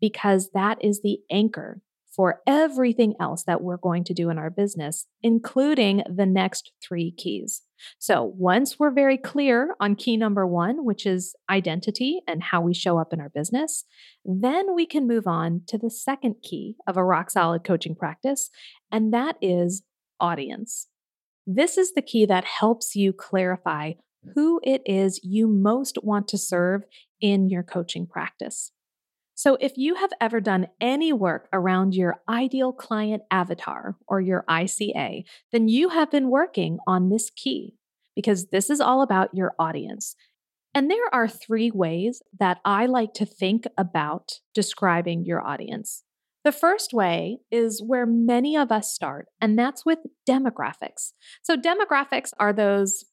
because 0.00 0.50
that 0.52 0.84
is 0.84 1.00
the 1.02 1.20
anchor 1.30 1.80
for 2.14 2.42
everything 2.46 3.14
else 3.18 3.44
that 3.44 3.62
we're 3.62 3.78
going 3.78 4.04
to 4.04 4.12
do 4.12 4.28
in 4.28 4.38
our 4.38 4.50
business, 4.50 5.06
including 5.22 6.02
the 6.08 6.26
next 6.26 6.72
three 6.82 7.10
keys. 7.10 7.62
So, 7.98 8.32
once 8.36 8.78
we're 8.78 8.92
very 8.92 9.18
clear 9.18 9.74
on 9.80 9.94
key 9.94 10.16
number 10.16 10.46
one, 10.46 10.84
which 10.84 11.06
is 11.06 11.34
identity 11.50 12.20
and 12.26 12.42
how 12.42 12.60
we 12.60 12.74
show 12.74 12.98
up 12.98 13.12
in 13.12 13.20
our 13.20 13.30
business, 13.30 13.84
then 14.24 14.74
we 14.74 14.86
can 14.86 15.06
move 15.06 15.26
on 15.26 15.62
to 15.68 15.78
the 15.78 15.90
second 15.90 16.36
key 16.42 16.76
of 16.86 16.96
a 16.96 17.04
rock 17.04 17.30
solid 17.30 17.64
coaching 17.64 17.94
practice, 17.94 18.50
and 18.90 19.12
that 19.12 19.36
is 19.40 19.82
audience. 20.20 20.88
This 21.46 21.76
is 21.76 21.92
the 21.92 22.02
key 22.02 22.24
that 22.26 22.44
helps 22.44 22.94
you 22.94 23.12
clarify 23.12 23.94
who 24.34 24.60
it 24.62 24.82
is 24.86 25.20
you 25.24 25.48
most 25.48 25.98
want 26.02 26.28
to 26.28 26.38
serve 26.38 26.82
in 27.20 27.48
your 27.48 27.62
coaching 27.62 28.06
practice. 28.06 28.72
So, 29.34 29.56
if 29.60 29.72
you 29.76 29.94
have 29.94 30.10
ever 30.20 30.40
done 30.40 30.66
any 30.80 31.12
work 31.12 31.48
around 31.52 31.94
your 31.94 32.20
ideal 32.28 32.72
client 32.72 33.22
avatar 33.30 33.96
or 34.06 34.20
your 34.20 34.44
ICA, 34.48 35.24
then 35.52 35.68
you 35.68 35.88
have 35.90 36.10
been 36.10 36.30
working 36.30 36.78
on 36.86 37.08
this 37.08 37.30
key 37.30 37.74
because 38.14 38.48
this 38.48 38.68
is 38.68 38.80
all 38.80 39.02
about 39.02 39.34
your 39.34 39.54
audience. 39.58 40.14
And 40.74 40.90
there 40.90 41.14
are 41.14 41.28
three 41.28 41.70
ways 41.70 42.22
that 42.38 42.58
I 42.64 42.86
like 42.86 43.12
to 43.14 43.26
think 43.26 43.64
about 43.76 44.40
describing 44.54 45.24
your 45.24 45.46
audience. 45.46 46.02
The 46.44 46.52
first 46.52 46.92
way 46.92 47.38
is 47.50 47.82
where 47.86 48.06
many 48.06 48.56
of 48.56 48.72
us 48.72 48.92
start, 48.92 49.26
and 49.40 49.58
that's 49.58 49.86
with 49.86 50.00
demographics. 50.28 51.12
So, 51.42 51.56
demographics 51.56 52.32
are 52.40 52.52
those 52.52 53.04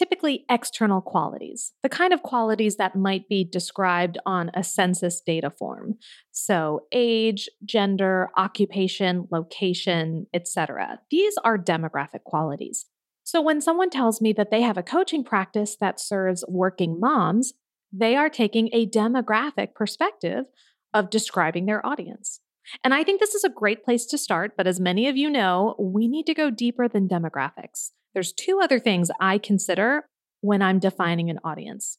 typically 0.00 0.46
external 0.48 1.02
qualities, 1.02 1.74
the 1.82 1.88
kind 1.90 2.14
of 2.14 2.22
qualities 2.22 2.76
that 2.76 2.96
might 2.96 3.28
be 3.28 3.44
described 3.44 4.16
on 4.24 4.50
a 4.54 4.64
census 4.64 5.20
data 5.20 5.50
form. 5.50 5.96
So, 6.32 6.86
age, 6.90 7.50
gender, 7.66 8.30
occupation, 8.34 9.28
location, 9.30 10.26
etc. 10.32 11.00
These 11.10 11.34
are 11.44 11.58
demographic 11.58 12.24
qualities. 12.24 12.86
So, 13.24 13.42
when 13.42 13.60
someone 13.60 13.90
tells 13.90 14.22
me 14.22 14.32
that 14.32 14.50
they 14.50 14.62
have 14.62 14.78
a 14.78 14.82
coaching 14.82 15.22
practice 15.22 15.76
that 15.78 16.00
serves 16.00 16.46
working 16.48 16.98
moms, 16.98 17.52
they 17.92 18.16
are 18.16 18.30
taking 18.30 18.70
a 18.72 18.86
demographic 18.86 19.74
perspective 19.74 20.46
of 20.94 21.10
describing 21.10 21.66
their 21.66 21.84
audience. 21.84 22.40
And 22.82 22.94
I 22.94 23.04
think 23.04 23.20
this 23.20 23.34
is 23.34 23.44
a 23.44 23.50
great 23.50 23.84
place 23.84 24.06
to 24.06 24.16
start, 24.16 24.52
but 24.56 24.66
as 24.66 24.80
many 24.80 25.08
of 25.08 25.16
you 25.18 25.28
know, 25.28 25.74
we 25.78 26.08
need 26.08 26.24
to 26.24 26.34
go 26.34 26.48
deeper 26.48 26.88
than 26.88 27.06
demographics. 27.06 27.90
There's 28.14 28.32
two 28.32 28.60
other 28.62 28.78
things 28.78 29.10
I 29.20 29.38
consider 29.38 30.06
when 30.40 30.62
I'm 30.62 30.78
defining 30.78 31.30
an 31.30 31.38
audience. 31.44 31.98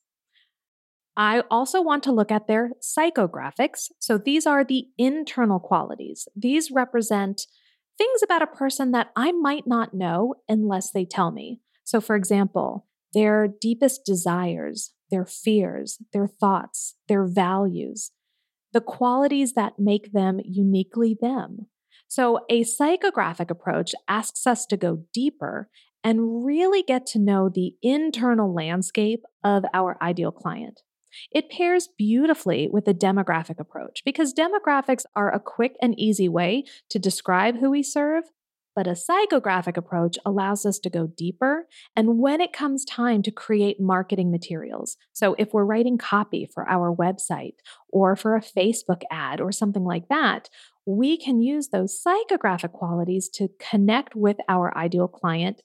I 1.17 1.43
also 1.51 1.81
want 1.81 2.03
to 2.03 2.11
look 2.11 2.31
at 2.31 2.47
their 2.47 2.71
psychographics. 2.81 3.89
So 3.99 4.17
these 4.17 4.45
are 4.45 4.63
the 4.63 4.85
internal 4.97 5.59
qualities. 5.59 6.27
These 6.35 6.71
represent 6.71 7.41
things 7.97 8.23
about 8.23 8.41
a 8.41 8.47
person 8.47 8.91
that 8.91 9.11
I 9.15 9.31
might 9.31 9.67
not 9.67 9.93
know 9.93 10.35
unless 10.47 10.91
they 10.91 11.05
tell 11.05 11.31
me. 11.31 11.59
So, 11.83 11.99
for 11.99 12.15
example, 12.15 12.87
their 13.13 13.47
deepest 13.47 14.05
desires, 14.05 14.93
their 15.09 15.25
fears, 15.25 15.97
their 16.13 16.27
thoughts, 16.27 16.95
their 17.09 17.25
values, 17.25 18.11
the 18.71 18.81
qualities 18.81 19.53
that 19.53 19.73
make 19.77 20.13
them 20.13 20.39
uniquely 20.45 21.17
them. 21.19 21.67
So, 22.07 22.39
a 22.49 22.63
psychographic 22.63 23.49
approach 23.49 23.93
asks 24.07 24.47
us 24.47 24.65
to 24.67 24.77
go 24.77 25.03
deeper 25.13 25.69
and 26.03 26.45
really 26.45 26.83
get 26.83 27.05
to 27.07 27.19
know 27.19 27.49
the 27.49 27.75
internal 27.81 28.53
landscape 28.53 29.23
of 29.43 29.63
our 29.73 29.97
ideal 30.01 30.31
client. 30.31 30.81
It 31.31 31.49
pairs 31.49 31.89
beautifully 31.97 32.69
with 32.71 32.87
a 32.87 32.93
demographic 32.93 33.59
approach 33.59 34.01
because 34.05 34.33
demographics 34.33 35.03
are 35.15 35.33
a 35.33 35.39
quick 35.39 35.75
and 35.81 35.97
easy 35.99 36.29
way 36.29 36.63
to 36.89 36.99
describe 36.99 37.57
who 37.59 37.71
we 37.71 37.83
serve, 37.83 38.23
but 38.75 38.87
a 38.87 38.91
psychographic 38.91 39.75
approach 39.75 40.17
allows 40.25 40.65
us 40.65 40.79
to 40.79 40.89
go 40.89 41.07
deeper. 41.07 41.67
And 41.95 42.19
when 42.19 42.39
it 42.39 42.53
comes 42.53 42.85
time 42.85 43.21
to 43.23 43.31
create 43.31 43.81
marketing 43.81 44.31
materials, 44.31 44.95
so 45.11 45.35
if 45.37 45.53
we're 45.53 45.65
writing 45.65 45.97
copy 45.97 46.49
for 46.53 46.67
our 46.69 46.95
website 46.95 47.55
or 47.89 48.15
for 48.15 48.35
a 48.35 48.41
Facebook 48.41 49.01
ad 49.11 49.41
or 49.41 49.51
something 49.51 49.83
like 49.83 50.07
that, 50.07 50.49
we 50.85 51.17
can 51.17 51.41
use 51.41 51.67
those 51.67 52.01
psychographic 52.01 52.71
qualities 52.71 53.29
to 53.29 53.49
connect 53.59 54.15
with 54.15 54.37
our 54.47 54.75
ideal 54.77 55.07
client 55.07 55.61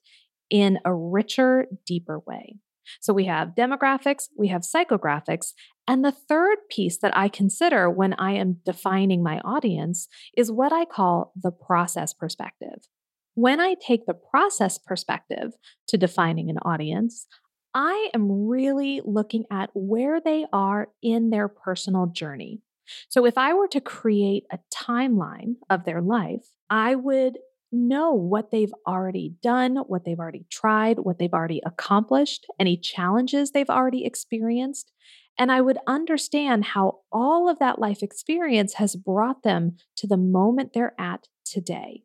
in 0.51 0.79
a 0.85 0.95
richer, 0.95 1.67
deeper 1.87 2.21
way. 2.27 2.57
So 3.01 3.13
we 3.13 3.25
have 3.25 3.55
demographics, 3.57 4.29
we 4.37 4.49
have 4.49 4.63
psychographics, 4.63 5.53
and 5.89 6.05
the 6.05 6.13
third 6.13 6.59
piece 6.71 6.99
that 6.99 7.17
I 7.17 7.29
consider 7.29 7.91
when 7.91 8.15
I 8.15 8.33
am 8.33 8.61
defining 8.65 9.23
my 9.23 9.39
audience 9.41 10.09
is 10.37 10.53
what 10.53 10.73
I 10.73 10.85
call 10.85 11.33
the 11.41 11.51
process 11.51 12.13
perspective. 12.13 12.87
When 13.35 13.61
I 13.61 13.75
take 13.75 14.07
the 14.07 14.15
process 14.15 14.79
perspective 14.79 15.53
to 15.89 15.99
defining 15.99 16.49
an 16.49 16.59
audience, 16.59 17.27
I 17.75 18.09
am 18.15 18.49
really 18.49 19.03
looking 19.05 19.45
at 19.51 19.71
where 19.75 20.21
they 20.21 20.47
are 20.53 20.89
in 21.03 21.31
their 21.31 21.47
personal 21.47 22.07
journey. 22.07 22.63
So, 23.09 23.27
if 23.27 23.37
I 23.37 23.53
were 23.53 23.69
to 23.69 23.81
create 23.81 24.45
a 24.51 24.59
timeline 24.73 25.57
of 25.69 25.85
their 25.85 26.01
life, 26.01 26.47
I 26.71 26.95
would 26.95 27.37
know 27.77 28.13
what 28.13 28.51
they've 28.51 28.73
already 28.87 29.35
done, 29.43 29.77
what 29.87 30.05
they've 30.05 30.19
already 30.19 30.47
tried, 30.51 30.99
what 31.01 31.19
they've 31.19 31.33
already 31.33 31.63
accomplished, 31.65 32.47
any 32.59 32.77
challenges 32.77 33.51
they've 33.51 33.71
already 33.71 34.05
experienced. 34.05 34.93
And 35.39 35.53
I 35.53 35.61
would 35.61 35.79
understand 35.87 36.65
how 36.65 37.01
all 37.13 37.49
of 37.49 37.59
that 37.59 37.79
life 37.79 38.03
experience 38.03 38.75
has 38.75 38.97
brought 38.97 39.43
them 39.43 39.77
to 39.97 40.07
the 40.07 40.17
moment 40.17 40.73
they're 40.73 40.95
at 40.99 41.29
today. 41.45 42.05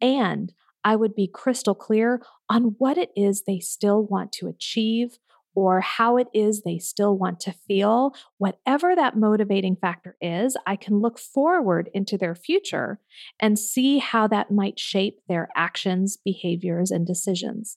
And 0.00 0.52
I 0.84 0.96
would 0.96 1.14
be 1.14 1.28
crystal 1.32 1.74
clear 1.74 2.22
on 2.48 2.74
what 2.78 2.98
it 2.98 3.10
is 3.16 3.42
they 3.42 3.60
still 3.60 4.02
want 4.04 4.32
to 4.32 4.48
achieve, 4.48 5.18
or 5.54 5.80
how 5.80 6.16
it 6.16 6.28
is 6.32 6.62
they 6.62 6.78
still 6.78 7.16
want 7.16 7.40
to 7.40 7.52
feel, 7.52 8.14
whatever 8.38 8.94
that 8.94 9.16
motivating 9.16 9.76
factor 9.76 10.16
is, 10.20 10.56
I 10.66 10.76
can 10.76 11.00
look 11.00 11.18
forward 11.18 11.90
into 11.92 12.16
their 12.16 12.34
future 12.34 13.00
and 13.40 13.58
see 13.58 13.98
how 13.98 14.26
that 14.28 14.50
might 14.50 14.78
shape 14.78 15.20
their 15.28 15.48
actions, 15.56 16.18
behaviors, 16.24 16.90
and 16.90 17.06
decisions. 17.06 17.76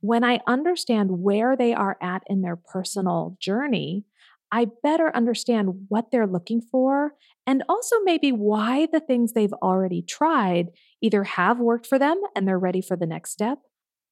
When 0.00 0.24
I 0.24 0.40
understand 0.46 1.10
where 1.10 1.56
they 1.56 1.74
are 1.74 1.98
at 2.00 2.22
in 2.26 2.40
their 2.40 2.56
personal 2.56 3.36
journey, 3.40 4.04
I 4.52 4.66
better 4.82 5.14
understand 5.14 5.86
what 5.88 6.10
they're 6.10 6.26
looking 6.26 6.60
for 6.60 7.14
and 7.46 7.62
also 7.68 7.96
maybe 8.04 8.32
why 8.32 8.88
the 8.90 9.00
things 9.00 9.32
they've 9.32 9.52
already 9.54 10.02
tried 10.02 10.68
either 11.00 11.24
have 11.24 11.58
worked 11.58 11.86
for 11.86 11.98
them 11.98 12.20
and 12.34 12.46
they're 12.46 12.58
ready 12.58 12.80
for 12.80 12.96
the 12.96 13.06
next 13.06 13.30
step 13.30 13.58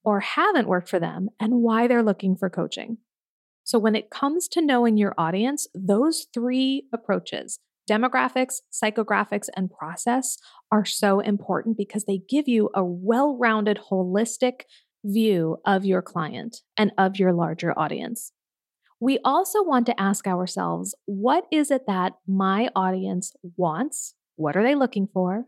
or 0.04 0.20
haven't 0.20 0.68
worked 0.68 0.88
for 0.88 0.98
them 0.98 1.28
and 1.40 1.62
why 1.62 1.86
they're 1.86 2.02
looking 2.02 2.36
for 2.36 2.48
coaching. 2.48 2.98
So, 3.64 3.78
when 3.78 3.94
it 3.94 4.10
comes 4.10 4.48
to 4.48 4.62
knowing 4.62 4.96
your 4.96 5.14
audience, 5.18 5.66
those 5.74 6.26
three 6.32 6.84
approaches 6.92 7.60
demographics, 7.88 8.56
psychographics, 8.72 9.48
and 9.56 9.70
process 9.70 10.38
are 10.70 10.84
so 10.84 11.20
important 11.20 11.76
because 11.76 12.04
they 12.04 12.20
give 12.28 12.46
you 12.46 12.70
a 12.74 12.84
well 12.84 13.36
rounded, 13.36 13.80
holistic 13.90 14.62
view 15.04 15.56
of 15.64 15.84
your 15.84 16.02
client 16.02 16.58
and 16.76 16.92
of 16.98 17.16
your 17.18 17.32
larger 17.32 17.76
audience. 17.78 18.32
We 19.00 19.18
also 19.24 19.62
want 19.62 19.86
to 19.86 20.00
ask 20.00 20.26
ourselves 20.26 20.94
what 21.06 21.44
is 21.52 21.70
it 21.70 21.86
that 21.86 22.14
my 22.26 22.68
audience 22.74 23.32
wants? 23.56 24.14
What 24.36 24.56
are 24.56 24.62
they 24.62 24.74
looking 24.74 25.08
for? 25.12 25.44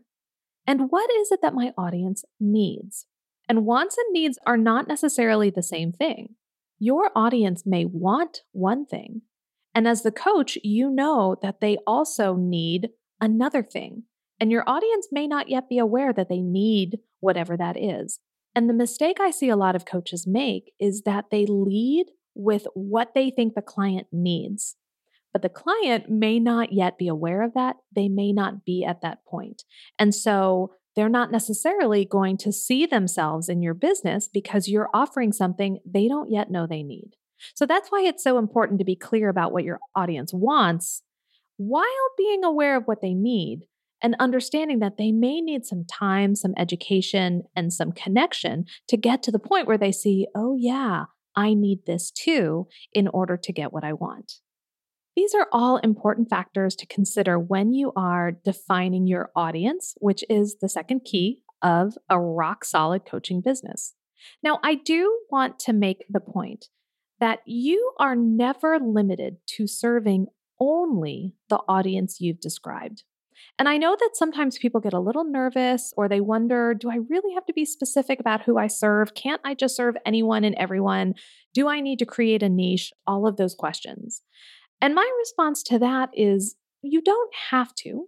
And 0.65 0.89
what 0.89 1.09
is 1.11 1.31
it 1.31 1.41
that 1.41 1.53
my 1.53 1.73
audience 1.77 2.23
needs? 2.39 3.05
And 3.51 3.65
wants 3.65 3.97
and 3.97 4.13
needs 4.13 4.39
are 4.45 4.55
not 4.55 4.87
necessarily 4.87 5.49
the 5.49 5.61
same 5.61 5.91
thing. 5.91 6.35
Your 6.79 7.11
audience 7.17 7.63
may 7.65 7.83
want 7.83 8.43
one 8.53 8.85
thing, 8.85 9.23
and 9.75 9.89
as 9.89 10.03
the 10.03 10.11
coach, 10.11 10.57
you 10.63 10.89
know 10.89 11.35
that 11.41 11.59
they 11.59 11.77
also 11.85 12.35
need 12.35 12.91
another 13.19 13.61
thing. 13.61 14.03
And 14.39 14.51
your 14.53 14.63
audience 14.65 15.09
may 15.11 15.27
not 15.27 15.49
yet 15.49 15.67
be 15.67 15.79
aware 15.79 16.13
that 16.13 16.29
they 16.29 16.39
need 16.39 16.99
whatever 17.19 17.57
that 17.57 17.75
is. 17.75 18.21
And 18.55 18.69
the 18.69 18.73
mistake 18.73 19.17
I 19.19 19.31
see 19.31 19.49
a 19.49 19.57
lot 19.57 19.75
of 19.75 19.83
coaches 19.83 20.25
make 20.25 20.71
is 20.79 21.01
that 21.01 21.25
they 21.29 21.45
lead 21.45 22.05
with 22.33 22.67
what 22.73 23.09
they 23.13 23.31
think 23.31 23.55
the 23.55 23.61
client 23.61 24.07
needs. 24.13 24.77
But 25.33 25.41
the 25.41 25.49
client 25.49 26.09
may 26.09 26.39
not 26.39 26.71
yet 26.71 26.97
be 26.97 27.09
aware 27.09 27.41
of 27.41 27.53
that. 27.55 27.75
They 27.93 28.07
may 28.07 28.31
not 28.31 28.63
be 28.63 28.85
at 28.85 29.01
that 29.01 29.25
point. 29.25 29.65
And 29.99 30.15
so 30.15 30.71
they're 30.95 31.09
not 31.09 31.31
necessarily 31.31 32.05
going 32.05 32.37
to 32.37 32.51
see 32.51 32.85
themselves 32.85 33.49
in 33.49 33.61
your 33.61 33.73
business 33.73 34.27
because 34.27 34.67
you're 34.67 34.89
offering 34.93 35.31
something 35.31 35.79
they 35.85 36.07
don't 36.07 36.31
yet 36.31 36.51
know 36.51 36.67
they 36.67 36.83
need. 36.83 37.11
So 37.55 37.65
that's 37.65 37.89
why 37.89 38.03
it's 38.03 38.23
so 38.23 38.37
important 38.37 38.79
to 38.79 38.85
be 38.85 38.95
clear 38.95 39.29
about 39.29 39.51
what 39.51 39.63
your 39.63 39.79
audience 39.95 40.31
wants 40.33 41.01
while 41.57 41.85
being 42.17 42.43
aware 42.43 42.75
of 42.75 42.83
what 42.85 43.01
they 43.01 43.13
need 43.13 43.61
and 44.01 44.15
understanding 44.19 44.79
that 44.79 44.97
they 44.97 45.11
may 45.11 45.41
need 45.41 45.65
some 45.65 45.85
time, 45.85 46.35
some 46.35 46.53
education, 46.57 47.43
and 47.55 47.71
some 47.71 47.91
connection 47.91 48.65
to 48.87 48.97
get 48.97 49.21
to 49.23 49.31
the 49.31 49.39
point 49.39 49.67
where 49.67 49.77
they 49.77 49.91
see, 49.91 50.27
oh, 50.35 50.55
yeah, 50.59 51.05
I 51.35 51.53
need 51.53 51.85
this 51.85 52.11
too 52.11 52.67
in 52.93 53.07
order 53.07 53.37
to 53.37 53.53
get 53.53 53.71
what 53.71 53.83
I 53.83 53.93
want. 53.93 54.33
These 55.21 55.35
are 55.35 55.47
all 55.51 55.77
important 55.77 56.31
factors 56.31 56.75
to 56.77 56.87
consider 56.87 57.37
when 57.37 57.73
you 57.73 57.93
are 57.95 58.31
defining 58.31 59.05
your 59.05 59.29
audience, 59.35 59.93
which 59.99 60.23
is 60.31 60.57
the 60.59 60.67
second 60.67 61.01
key 61.01 61.43
of 61.61 61.93
a 62.09 62.19
rock 62.19 62.65
solid 62.65 63.05
coaching 63.05 63.39
business. 63.39 63.93
Now, 64.41 64.59
I 64.63 64.73
do 64.73 65.19
want 65.29 65.59
to 65.59 65.73
make 65.73 66.05
the 66.09 66.21
point 66.21 66.69
that 67.19 67.41
you 67.45 67.91
are 67.99 68.15
never 68.15 68.79
limited 68.79 69.37
to 69.57 69.67
serving 69.67 70.25
only 70.59 71.35
the 71.49 71.59
audience 71.67 72.19
you've 72.19 72.41
described. 72.41 73.03
And 73.59 73.69
I 73.69 73.77
know 73.77 73.95
that 73.99 74.15
sometimes 74.15 74.57
people 74.57 74.81
get 74.81 74.93
a 74.93 74.99
little 74.99 75.23
nervous 75.23 75.93
or 75.95 76.09
they 76.09 76.19
wonder 76.19 76.73
do 76.73 76.89
I 76.89 76.97
really 77.09 77.35
have 77.35 77.45
to 77.45 77.53
be 77.53 77.65
specific 77.65 78.19
about 78.19 78.41
who 78.41 78.57
I 78.57 78.65
serve? 78.65 79.13
Can't 79.13 79.41
I 79.45 79.53
just 79.53 79.75
serve 79.75 79.95
anyone 80.03 80.43
and 80.43 80.55
everyone? 80.55 81.13
Do 81.53 81.67
I 81.67 81.79
need 81.79 81.99
to 81.99 82.07
create 82.07 82.41
a 82.41 82.49
niche? 82.49 82.91
All 83.05 83.27
of 83.27 83.37
those 83.37 83.53
questions. 83.53 84.23
And 84.81 84.95
my 84.95 85.09
response 85.19 85.63
to 85.63 85.79
that 85.79 86.09
is 86.13 86.55
you 86.81 87.01
don't 87.01 87.33
have 87.51 87.73
to. 87.75 88.07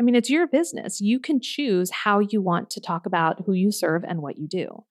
I 0.00 0.02
mean, 0.02 0.14
it's 0.14 0.30
your 0.30 0.46
business. 0.46 1.00
You 1.00 1.20
can 1.20 1.40
choose 1.40 1.90
how 1.90 2.18
you 2.18 2.40
want 2.40 2.70
to 2.70 2.80
talk 2.80 3.06
about 3.06 3.44
who 3.46 3.52
you 3.52 3.70
serve 3.70 4.02
and 4.04 4.22
what 4.22 4.38
you 4.38 4.48
do. 4.48 4.84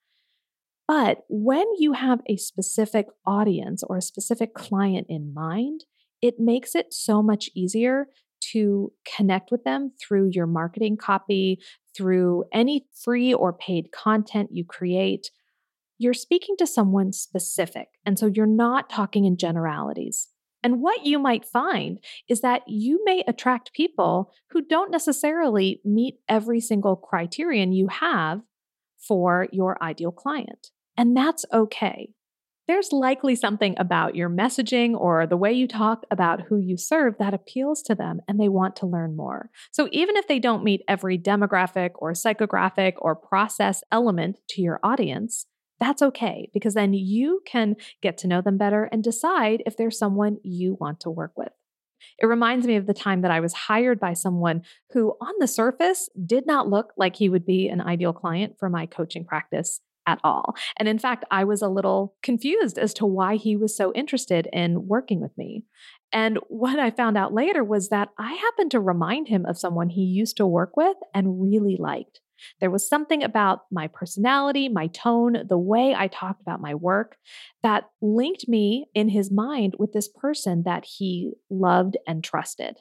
But 0.88 1.24
when 1.30 1.66
you 1.78 1.94
have 1.94 2.22
a 2.28 2.38
specific 2.38 3.08
audience 3.26 3.84
or 3.84 3.98
a 3.98 4.02
specific 4.02 4.54
client 4.54 5.08
in 5.10 5.34
mind, 5.34 5.86
it 6.22 6.36
makes 6.40 6.76
it 6.76 6.94
so 6.94 7.22
much 7.22 7.50
easier 7.56 8.08
to 8.52 8.92
connect 9.16 9.52
with 9.52 9.64
them 9.64 9.92
through 10.00 10.30
your 10.32 10.46
marketing 10.46 10.98
copy, 10.98 11.60
through 11.96 12.44
any 12.54 12.86
free 13.04 13.34
or 13.34 13.54
paid 13.54 13.92
content 13.92 14.50
you 14.52 14.66
create. 14.66 15.32
You're 15.98 16.14
speaking 16.14 16.56
to 16.58 16.68
someone 16.68 17.14
specific. 17.14 17.88
And 18.06 18.20
so 18.20 18.28
you're 18.28 18.46
not 18.46 18.90
talking 18.90 19.26
in 19.26 19.38
generalities. 19.38 20.30
And 20.64 20.82
what 20.82 21.06
you 21.06 21.20
might 21.20 21.46
find 21.46 22.00
is 22.28 22.42
that 22.42 22.64
you 22.68 23.04
may 23.04 23.24
attract 23.28 23.74
people 23.74 24.32
who 24.52 24.62
don't 24.62 24.92
necessarily 24.92 25.82
meet 25.84 26.20
every 26.30 26.62
single 26.62 26.96
criterion 26.96 27.74
you 27.74 27.88
have 27.88 28.42
for 28.98 29.48
your 29.52 29.82
ideal 29.84 30.12
client. 30.12 30.70
And 30.98 31.18
that's 31.18 31.46
okay 31.52 32.14
there's 32.68 32.94
likely 32.94 33.36
something 33.36 33.76
about 33.78 34.16
your 34.16 34.30
messaging 34.30 34.96
or 34.96 35.28
the 35.28 35.38
way 35.38 35.52
you 35.52 35.68
talk 35.68 36.06
about 36.10 36.42
who 36.42 36.58
you 36.58 36.78
serve 36.78 37.18
that 37.20 37.34
appeals 37.34 37.82
to 37.84 37.96
them 37.96 38.22
and 38.28 38.40
they 38.40 38.48
want 38.48 38.76
to 38.78 38.86
learn 38.86 39.16
more. 39.16 39.50
So 39.72 39.90
even 39.92 40.16
if 40.16 40.28
they 40.28 40.40
don't 40.40 40.64
meet 40.64 40.82
every 40.88 41.18
demographic 41.18 41.92
or 41.96 42.14
psychographic 42.14 42.94
or 42.98 43.16
process 43.16 43.84
element 43.92 44.38
to 44.50 44.62
your 44.62 44.80
audience, 44.82 45.46
that's 45.80 46.02
okay 46.02 46.50
because 46.54 46.74
then 46.74 46.94
you 46.94 47.42
can 47.46 47.76
get 48.02 48.18
to 48.20 48.28
know 48.28 48.42
them 48.42 48.58
better 48.58 48.86
and 48.92 49.04
decide 49.04 49.64
if 49.66 49.76
there's 49.76 49.98
someone 49.98 50.38
you 50.44 50.78
want 50.80 51.00
to 51.02 51.10
work 51.10 51.34
with. 51.36 51.52
It 52.20 52.26
reminds 52.26 52.68
me 52.68 52.76
of 52.76 52.86
the 52.86 52.94
time 52.94 53.22
that 53.22 53.32
I 53.32 53.40
was 53.40 53.54
hired 53.54 54.00
by 54.00 54.14
someone 54.14 54.64
who, 54.92 55.16
on 55.22 55.34
the 55.40 55.48
surface, 55.48 56.10
did 56.26 56.46
not 56.46 56.70
look 56.70 56.94
like 56.98 57.16
he 57.16 57.30
would 57.30 57.46
be 57.46 57.70
an 57.70 57.82
ideal 57.82 58.14
client 58.14 58.56
for 58.60 58.70
my 58.70 58.86
coaching 58.86 59.26
practice 59.26 59.80
at 60.06 60.20
all. 60.24 60.56
And 60.78 60.88
in 60.88 61.00
fact, 61.00 61.26
I 61.32 61.44
was 61.44 61.62
a 61.62 61.70
little 61.70 62.16
confused 62.22 62.78
as 62.78 62.94
to 62.96 63.06
why 63.06 63.36
he 63.36 63.56
was 63.56 63.76
so 63.76 63.94
interested 63.94 64.48
in 64.52 64.88
working 64.88 65.22
with 65.22 65.38
me. 65.38 65.66
And 66.12 66.40
what 66.50 66.80
I 66.80 66.92
found 66.92 67.18
out 67.18 67.34
later 67.34 67.64
was 67.64 67.90
that 67.90 68.10
I 68.18 68.34
happened 68.34 68.72
to 68.72 68.80
remind 68.80 69.28
him 69.28 69.46
of 69.46 69.58
someone 69.58 69.90
he 69.90 70.04
used 70.04 70.38
to 70.38 70.48
work 70.48 70.76
with 70.76 70.98
and 71.14 71.42
really 71.42 71.78
liked. 71.80 72.20
There 72.60 72.72
was 72.72 72.88
something 72.88 73.24
about 73.24 73.62
my 73.72 73.88
personality, 73.88 74.70
my 74.70 74.88
tone, 74.88 75.46
the 75.48 75.58
way 75.58 75.96
I 75.96 76.08
talked 76.08 76.42
about 76.42 76.62
my 76.62 76.76
work 76.76 77.18
that 77.62 77.86
linked 78.02 78.48
me 78.48 78.88
in 78.94 79.10
his 79.10 79.32
mind 79.32 79.76
with 79.80 79.94
this 79.94 80.08
person 80.08 80.64
that 80.64 80.86
he 80.86 81.34
loved 81.50 81.98
and 82.08 82.24
trusted. 82.24 82.78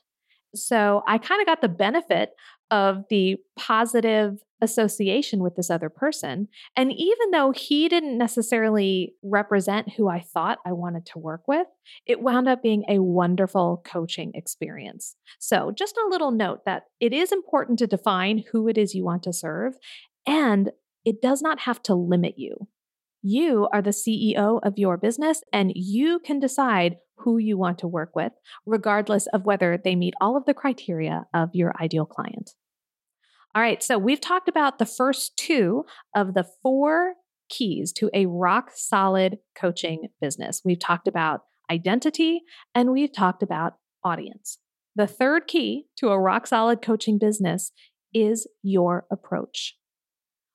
So 0.54 1.02
I 1.06 1.18
kind 1.18 1.40
of 1.40 1.46
got 1.46 1.62
the 1.62 1.68
benefit 1.68 2.30
of 2.70 3.04
the 3.08 3.36
positive 3.56 4.38
association 4.62 5.42
with 5.42 5.56
this 5.56 5.68
other 5.68 5.90
person. 5.90 6.48
And 6.76 6.92
even 6.92 7.30
though 7.32 7.50
he 7.50 7.88
didn't 7.88 8.16
necessarily 8.16 9.14
represent 9.22 9.94
who 9.96 10.08
I 10.08 10.20
thought 10.20 10.58
I 10.64 10.72
wanted 10.72 11.04
to 11.06 11.18
work 11.18 11.42
with, 11.46 11.66
it 12.06 12.22
wound 12.22 12.48
up 12.48 12.62
being 12.62 12.84
a 12.88 13.02
wonderful 13.02 13.82
coaching 13.84 14.30
experience. 14.34 15.16
So, 15.38 15.72
just 15.76 15.96
a 15.96 16.08
little 16.08 16.30
note 16.30 16.60
that 16.64 16.84
it 17.00 17.12
is 17.12 17.32
important 17.32 17.78
to 17.80 17.86
define 17.86 18.44
who 18.52 18.68
it 18.68 18.78
is 18.78 18.94
you 18.94 19.04
want 19.04 19.24
to 19.24 19.32
serve, 19.32 19.74
and 20.26 20.70
it 21.04 21.20
does 21.20 21.42
not 21.42 21.60
have 21.60 21.82
to 21.82 21.94
limit 21.94 22.34
you. 22.36 22.68
You 23.22 23.68
are 23.72 23.82
the 23.82 23.90
CEO 23.90 24.60
of 24.62 24.78
your 24.78 24.96
business, 24.96 25.42
and 25.52 25.72
you 25.74 26.20
can 26.20 26.38
decide 26.38 26.96
who 27.18 27.38
you 27.38 27.56
want 27.56 27.78
to 27.78 27.88
work 27.88 28.14
with, 28.14 28.32
regardless 28.66 29.26
of 29.28 29.44
whether 29.44 29.78
they 29.82 29.94
meet 29.94 30.14
all 30.20 30.36
of 30.36 30.44
the 30.44 30.54
criteria 30.54 31.26
of 31.34 31.50
your 31.52 31.72
ideal 31.80 32.06
client. 32.06 32.50
All 33.54 33.60
right, 33.60 33.82
so 33.82 33.98
we've 33.98 34.20
talked 34.20 34.48
about 34.48 34.78
the 34.78 34.86
first 34.86 35.36
two 35.36 35.84
of 36.16 36.32
the 36.32 36.46
four 36.62 37.14
keys 37.50 37.92
to 37.92 38.08
a 38.14 38.24
rock 38.24 38.70
solid 38.74 39.38
coaching 39.54 40.08
business. 40.22 40.62
We've 40.64 40.78
talked 40.78 41.06
about 41.06 41.42
identity 41.70 42.42
and 42.74 42.92
we've 42.92 43.12
talked 43.12 43.42
about 43.42 43.74
audience. 44.02 44.58
The 44.96 45.06
third 45.06 45.46
key 45.46 45.86
to 45.98 46.08
a 46.08 46.18
rock 46.18 46.46
solid 46.46 46.80
coaching 46.80 47.18
business 47.18 47.72
is 48.14 48.48
your 48.62 49.04
approach. 49.10 49.76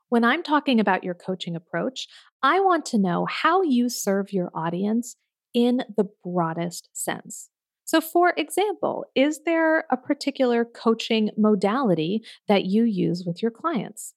When 0.10 0.24
I'm 0.24 0.42
talking 0.42 0.80
about 0.80 1.04
your 1.04 1.14
coaching 1.14 1.56
approach, 1.56 2.08
I 2.42 2.60
want 2.62 2.86
to 2.88 2.98
know 2.98 3.28
how 3.30 3.62
you 3.62 3.90
serve 3.90 4.34
your 4.34 4.50
audience 4.56 5.18
in 5.54 5.84
the 5.96 6.06
broadest 6.24 6.90
sense. 6.94 7.50
So, 7.88 8.02
for 8.02 8.34
example, 8.36 9.06
is 9.16 9.44
there 9.46 9.86
a 9.90 9.96
particular 9.96 10.66
coaching 10.66 11.30
modality 11.38 12.22
that 12.50 12.66
you 12.66 12.84
use 12.84 13.24
with 13.26 13.42
your 13.42 13.50
clients? 13.50 14.14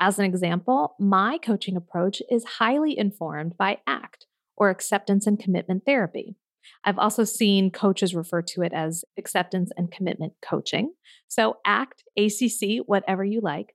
As 0.00 0.18
an 0.18 0.24
example, 0.24 0.94
my 0.98 1.36
coaching 1.36 1.76
approach 1.76 2.22
is 2.30 2.56
highly 2.58 2.98
informed 2.98 3.58
by 3.58 3.80
ACT 3.86 4.26
or 4.56 4.70
acceptance 4.70 5.26
and 5.26 5.38
commitment 5.38 5.84
therapy. 5.84 6.36
I've 6.84 6.98
also 6.98 7.24
seen 7.24 7.70
coaches 7.70 8.14
refer 8.14 8.40
to 8.40 8.62
it 8.62 8.72
as 8.72 9.04
acceptance 9.18 9.70
and 9.76 9.92
commitment 9.92 10.32
coaching. 10.40 10.94
So, 11.28 11.58
ACT, 11.66 12.04
ACC, 12.16 12.78
whatever 12.86 13.24
you 13.24 13.42
like. 13.42 13.74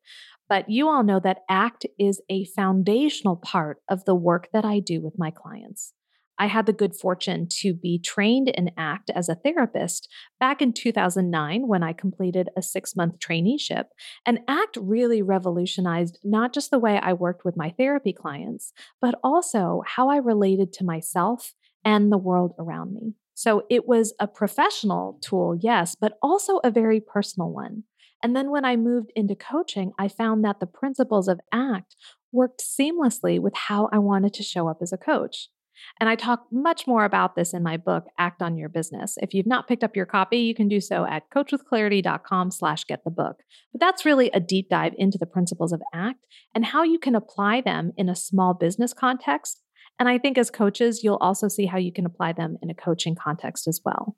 But 0.49 0.67
you 0.67 0.89
all 0.89 1.03
know 1.03 1.19
that 1.19 1.43
ACT 1.47 1.85
is 1.99 2.21
a 2.27 2.45
foundational 2.45 3.35
part 3.35 3.83
of 3.87 4.03
the 4.05 4.15
work 4.15 4.47
that 4.51 4.65
I 4.65 4.79
do 4.79 4.99
with 4.99 5.13
my 5.19 5.29
clients. 5.29 5.93
I 6.39 6.47
had 6.47 6.65
the 6.65 6.73
good 6.73 6.95
fortune 6.95 7.47
to 7.59 7.73
be 7.73 7.99
trained 7.99 8.49
in 8.49 8.71
ACT 8.77 9.09
as 9.11 9.29
a 9.29 9.35
therapist 9.35 10.07
back 10.39 10.61
in 10.61 10.73
2009 10.73 11.67
when 11.67 11.83
I 11.83 11.93
completed 11.93 12.49
a 12.55 12.61
six 12.61 12.95
month 12.95 13.19
traineeship. 13.19 13.85
And 14.25 14.39
ACT 14.47 14.77
really 14.79 15.21
revolutionized 15.21 16.19
not 16.23 16.53
just 16.53 16.71
the 16.71 16.79
way 16.79 16.99
I 17.01 17.13
worked 17.13 17.43
with 17.43 17.57
my 17.57 17.71
therapy 17.77 18.13
clients, 18.13 18.73
but 19.01 19.15
also 19.23 19.81
how 19.85 20.09
I 20.09 20.17
related 20.17 20.73
to 20.73 20.85
myself 20.85 21.53
and 21.83 22.11
the 22.11 22.17
world 22.17 22.53
around 22.59 22.93
me. 22.93 23.13
So 23.33 23.65
it 23.69 23.87
was 23.87 24.13
a 24.19 24.27
professional 24.27 25.19
tool, 25.21 25.55
yes, 25.59 25.95
but 25.99 26.17
also 26.21 26.57
a 26.63 26.71
very 26.71 26.99
personal 26.99 27.51
one. 27.51 27.83
And 28.23 28.35
then 28.35 28.49
when 28.49 28.65
I 28.65 28.75
moved 28.75 29.11
into 29.15 29.35
coaching, 29.35 29.91
I 29.99 30.07
found 30.07 30.43
that 30.43 30.59
the 30.59 30.65
principles 30.65 31.27
of 31.27 31.39
ACT 31.53 31.95
worked 32.31 32.61
seamlessly 32.61 33.39
with 33.39 33.53
how 33.55 33.89
I 33.91 33.99
wanted 33.99 34.33
to 34.33 34.43
show 34.43 34.67
up 34.67 34.79
as 34.81 34.91
a 34.91 34.97
coach. 34.97 35.49
And 35.99 36.09
I 36.09 36.15
talk 36.15 36.45
much 36.51 36.87
more 36.87 37.05
about 37.05 37.35
this 37.35 37.53
in 37.53 37.63
my 37.63 37.77
book, 37.77 38.05
Act 38.17 38.41
on 38.41 38.57
Your 38.57 38.69
Business. 38.69 39.15
If 39.21 39.33
you've 39.33 39.47
not 39.47 39.67
picked 39.67 39.83
up 39.83 39.95
your 39.95 40.05
copy, 40.05 40.39
you 40.39 40.55
can 40.55 40.67
do 40.67 40.79
so 40.79 41.05
at 41.05 41.29
coachwithclarity.com 41.35 42.51
slash 42.51 42.85
get 42.85 43.03
the 43.03 43.11
book. 43.11 43.37
But 43.71 43.81
that's 43.81 44.05
really 44.05 44.29
a 44.31 44.39
deep 44.39 44.69
dive 44.69 44.93
into 44.97 45.17
the 45.17 45.25
principles 45.25 45.71
of 45.71 45.81
ACT 45.93 46.25
and 46.55 46.65
how 46.65 46.83
you 46.83 46.99
can 46.99 47.15
apply 47.15 47.61
them 47.61 47.91
in 47.97 48.09
a 48.09 48.15
small 48.15 48.53
business 48.53 48.93
context. 48.93 49.61
And 49.99 50.07
I 50.07 50.17
think 50.17 50.37
as 50.37 50.51
coaches, 50.51 51.03
you'll 51.03 51.17
also 51.17 51.47
see 51.47 51.65
how 51.65 51.77
you 51.77 51.91
can 51.91 52.05
apply 52.05 52.33
them 52.33 52.57
in 52.61 52.69
a 52.69 52.75
coaching 52.75 53.15
context 53.15 53.67
as 53.67 53.81
well. 53.83 54.15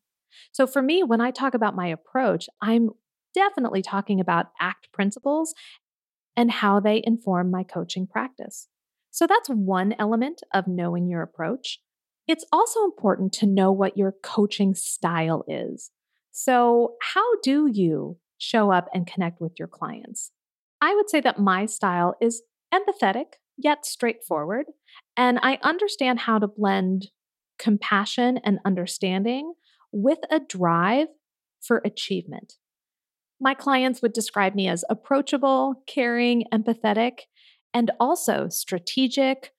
So 0.52 0.67
for 0.67 0.82
me, 0.82 1.04
when 1.04 1.22
I 1.22 1.32
talk 1.32 1.54
about 1.54 1.76
my 1.76 1.88
approach, 1.88 2.48
I'm 2.62 2.89
definitely 3.34 3.82
talking 3.82 4.19
about 4.19 4.48
ACT 4.60 4.91
principles 4.91 5.54
and 6.36 6.52
how 6.52 6.80
they 6.80 7.02
inform 7.04 7.52
my 7.52 7.63
coaching 7.63 8.08
practice. 8.08 8.67
So 9.12 9.28
that's 9.28 9.50
one 9.50 9.95
element 10.00 10.41
of 10.54 10.67
knowing 10.67 11.08
your 11.08 11.22
approach. 11.22 11.80
It's 12.28 12.45
also 12.52 12.84
important 12.84 13.34
to 13.34 13.48
know 13.48 13.72
what 13.72 13.98
your 13.98 14.13
coaching 14.24 14.76
style 14.76 15.43
is. 15.48 15.91
So, 16.32 16.93
how 17.02 17.26
do 17.43 17.67
you 17.72 18.17
show 18.38 18.72
up 18.72 18.88
and 18.93 19.08
connect 19.08 19.41
with 19.41 19.54
your 19.58 19.67
clients? 19.67 20.32
I 20.82 20.95
would 20.95 21.10
say 21.10 21.22
that 21.22 21.39
my 21.39 21.65
style 21.65 22.15
is 22.22 22.43
empathetic, 22.74 23.34
yet 23.58 23.86
straightforward. 23.86 24.67
And 25.17 25.39
I 25.41 25.60
understand 25.63 26.19
how 26.19 26.39
to 26.39 26.48
blend 26.48 27.10
compassion 27.58 28.39
and 28.43 28.60
understanding 28.63 29.54
with 29.91 30.19
a 30.32 30.39
drive 30.39 31.08
for 31.60 31.82
achievement. 31.84 32.54
My 33.41 33.54
clients 33.54 34.02
would 34.02 34.13
describe 34.13 34.56
me 34.56 34.67
as 34.67 34.84
approachable, 34.89 35.84
caring, 35.88 36.45
empathetic, 36.54 37.22
and 37.74 37.92
also 38.00 38.50
strategic, 38.50 39.54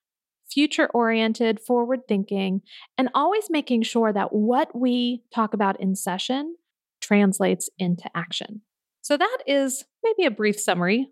future 0.51 0.89
oriented, 0.93 1.61
forward 1.61 2.01
thinking, 2.09 2.63
and 2.99 3.09
always 3.15 3.49
making 3.51 3.83
sure 3.83 4.13
that 4.13 4.33
what 4.33 4.77
we 4.77 5.23
talk 5.33 5.55
about 5.55 5.81
in 5.81 5.95
session 5.95 6.57
translates 7.01 7.71
into 7.79 8.11
action. 8.15 8.63
So, 9.03 9.17
that 9.17 9.39
is 9.47 9.85
maybe 10.03 10.27
a 10.27 10.31
brief 10.31 10.59
summary 10.59 11.09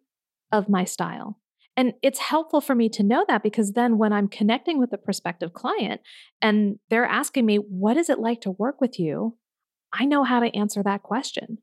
of 0.52 0.68
my 0.68 0.84
style. 0.84 1.38
And 1.76 1.94
it's 2.02 2.18
helpful 2.18 2.60
for 2.60 2.74
me 2.74 2.88
to 2.90 3.04
know 3.04 3.24
that 3.28 3.44
because 3.44 3.72
then 3.72 3.98
when 3.98 4.12
I'm 4.12 4.26
connecting 4.26 4.80
with 4.80 4.92
a 4.92 4.98
prospective 4.98 5.52
client 5.52 6.00
and 6.42 6.80
they're 6.90 7.04
asking 7.04 7.46
me, 7.46 7.56
What 7.56 7.96
is 7.96 8.10
it 8.10 8.18
like 8.18 8.40
to 8.42 8.50
work 8.50 8.80
with 8.80 8.98
you? 8.98 9.36
I 9.92 10.04
know 10.04 10.24
how 10.24 10.40
to 10.40 10.54
answer 10.56 10.82
that 10.82 11.02
question. 11.02 11.58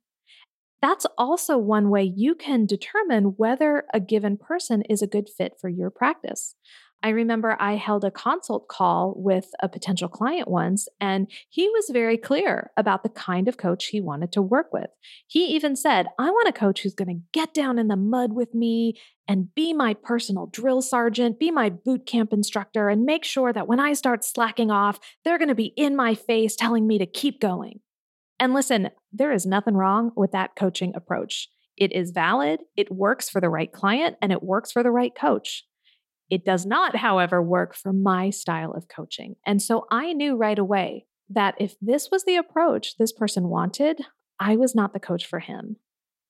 That's 0.88 1.08
also 1.18 1.58
one 1.58 1.90
way 1.90 2.04
you 2.04 2.36
can 2.36 2.68
determine 2.68 3.34
whether 3.38 3.86
a 3.92 4.00
given 4.00 4.38
person 4.38 4.84
is 4.84 5.02
a 5.02 5.08
good 5.08 5.28
fit 5.28 5.54
for 5.60 5.68
your 5.68 5.90
practice. 5.90 6.54
I 7.02 7.10
remember 7.10 7.58
I 7.60 7.78
held 7.78 8.06
a 8.06 8.12
consult 8.12 8.68
call 8.68 9.16
with 9.18 9.50
a 9.64 9.68
potential 9.68 10.08
client 10.08 10.48
once, 10.48 10.88
and 11.02 11.28
he 11.50 11.68
was 11.70 11.90
very 11.92 12.18
clear 12.20 12.70
about 12.78 13.02
the 13.02 13.10
kind 13.10 13.48
of 13.48 13.58
coach 13.58 13.88
he 13.88 14.00
wanted 14.00 14.32
to 14.34 14.44
work 14.44 14.68
with. 14.72 14.92
He 15.26 15.48
even 15.56 15.76
said, 15.76 16.06
I 16.20 16.30
want 16.30 16.50
a 16.50 16.54
coach 16.54 16.84
who's 16.84 16.94
going 16.94 17.08
to 17.08 17.24
get 17.32 17.52
down 17.52 17.80
in 17.80 17.88
the 17.88 17.98
mud 17.98 18.34
with 18.34 18.54
me 18.54 18.94
and 19.28 19.56
be 19.56 19.74
my 19.74 19.96
personal 19.96 20.46
drill 20.46 20.84
sergeant, 20.84 21.40
be 21.40 21.50
my 21.50 21.72
boot 21.72 22.06
camp 22.06 22.32
instructor, 22.32 22.90
and 22.90 23.06
make 23.06 23.24
sure 23.24 23.52
that 23.52 23.68
when 23.68 23.80
I 23.80 23.94
start 23.94 24.24
slacking 24.24 24.70
off, 24.70 25.00
they're 25.24 25.40
going 25.40 25.48
to 25.48 25.56
be 25.56 25.74
in 25.76 25.96
my 25.96 26.14
face 26.14 26.56
telling 26.56 26.86
me 26.86 27.00
to 27.00 27.08
keep 27.08 27.42
going. 27.42 27.80
And 28.40 28.54
listen, 28.54 28.90
there 29.18 29.32
is 29.32 29.46
nothing 29.46 29.76
wrong 29.76 30.12
with 30.16 30.32
that 30.32 30.56
coaching 30.56 30.94
approach. 30.96 31.50
It 31.78 31.92
is 31.94 32.12
valid, 32.12 32.62
it 32.76 32.92
works 32.92 33.30
for 33.30 33.42
the 33.42 33.50
right 33.50 33.72
client, 33.72 34.18
and 34.22 34.32
it 34.32 34.44
works 34.44 34.72
for 34.72 34.84
the 34.84 34.92
right 34.92 35.14
coach. 35.16 35.66
It 36.30 36.46
does 36.46 36.66
not, 36.66 36.96
however, 36.96 37.42
work 37.42 37.76
for 37.76 37.94
my 37.94 38.30
style 38.30 38.72
of 38.72 38.88
coaching. 38.88 39.36
And 39.46 39.62
so 39.62 39.86
I 39.92 40.14
knew 40.14 40.36
right 40.36 40.58
away 40.58 41.06
that 41.30 41.56
if 41.60 41.76
this 41.82 42.10
was 42.12 42.24
the 42.24 42.36
approach 42.36 42.98
this 42.98 43.12
person 43.12 43.50
wanted, 43.50 44.02
I 44.40 44.56
was 44.56 44.76
not 44.76 44.94
the 44.94 45.00
coach 45.00 45.26
for 45.26 45.40
him. 45.40 45.78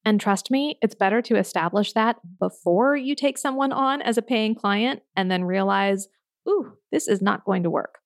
And 0.04 0.22
trust 0.22 0.52
me, 0.52 0.78
it's 0.82 0.96
better 0.96 1.22
to 1.24 1.38
establish 1.38 1.94
that 1.94 2.18
before 2.40 2.96
you 2.96 3.16
take 3.16 3.38
someone 3.38 3.72
on 3.72 4.02
as 4.02 4.18
a 4.18 4.22
paying 4.22 4.54
client 4.54 5.02
and 5.16 5.32
then 5.32 5.46
realize, 5.46 6.08
ooh, 6.48 6.74
this 6.92 7.08
is 7.08 7.22
not 7.22 7.46
going 7.46 7.64
to 7.64 7.70
work. 7.70 8.00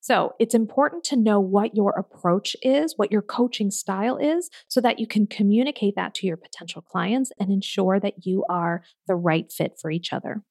So 0.00 0.34
it's 0.38 0.54
important 0.54 1.04
to 1.04 1.16
know 1.16 1.40
what 1.40 1.74
your 1.74 1.90
approach 1.90 2.56
is, 2.62 2.94
what 2.96 3.12
your 3.12 3.22
coaching 3.22 3.70
style 3.70 4.16
is, 4.16 4.48
so 4.68 4.80
that 4.80 4.98
you 4.98 5.06
can 5.06 5.26
communicate 5.26 5.96
that 5.96 6.14
to 6.16 6.26
your 6.26 6.36
potential 6.36 6.82
clients 6.82 7.32
and 7.38 7.50
ensure 7.50 7.98
that 8.00 8.24
you 8.26 8.44
are 8.48 8.82
the 9.06 9.16
right 9.16 9.50
fit 9.50 9.78
for 9.80 9.90
each 9.90 10.12
other. 10.12 10.42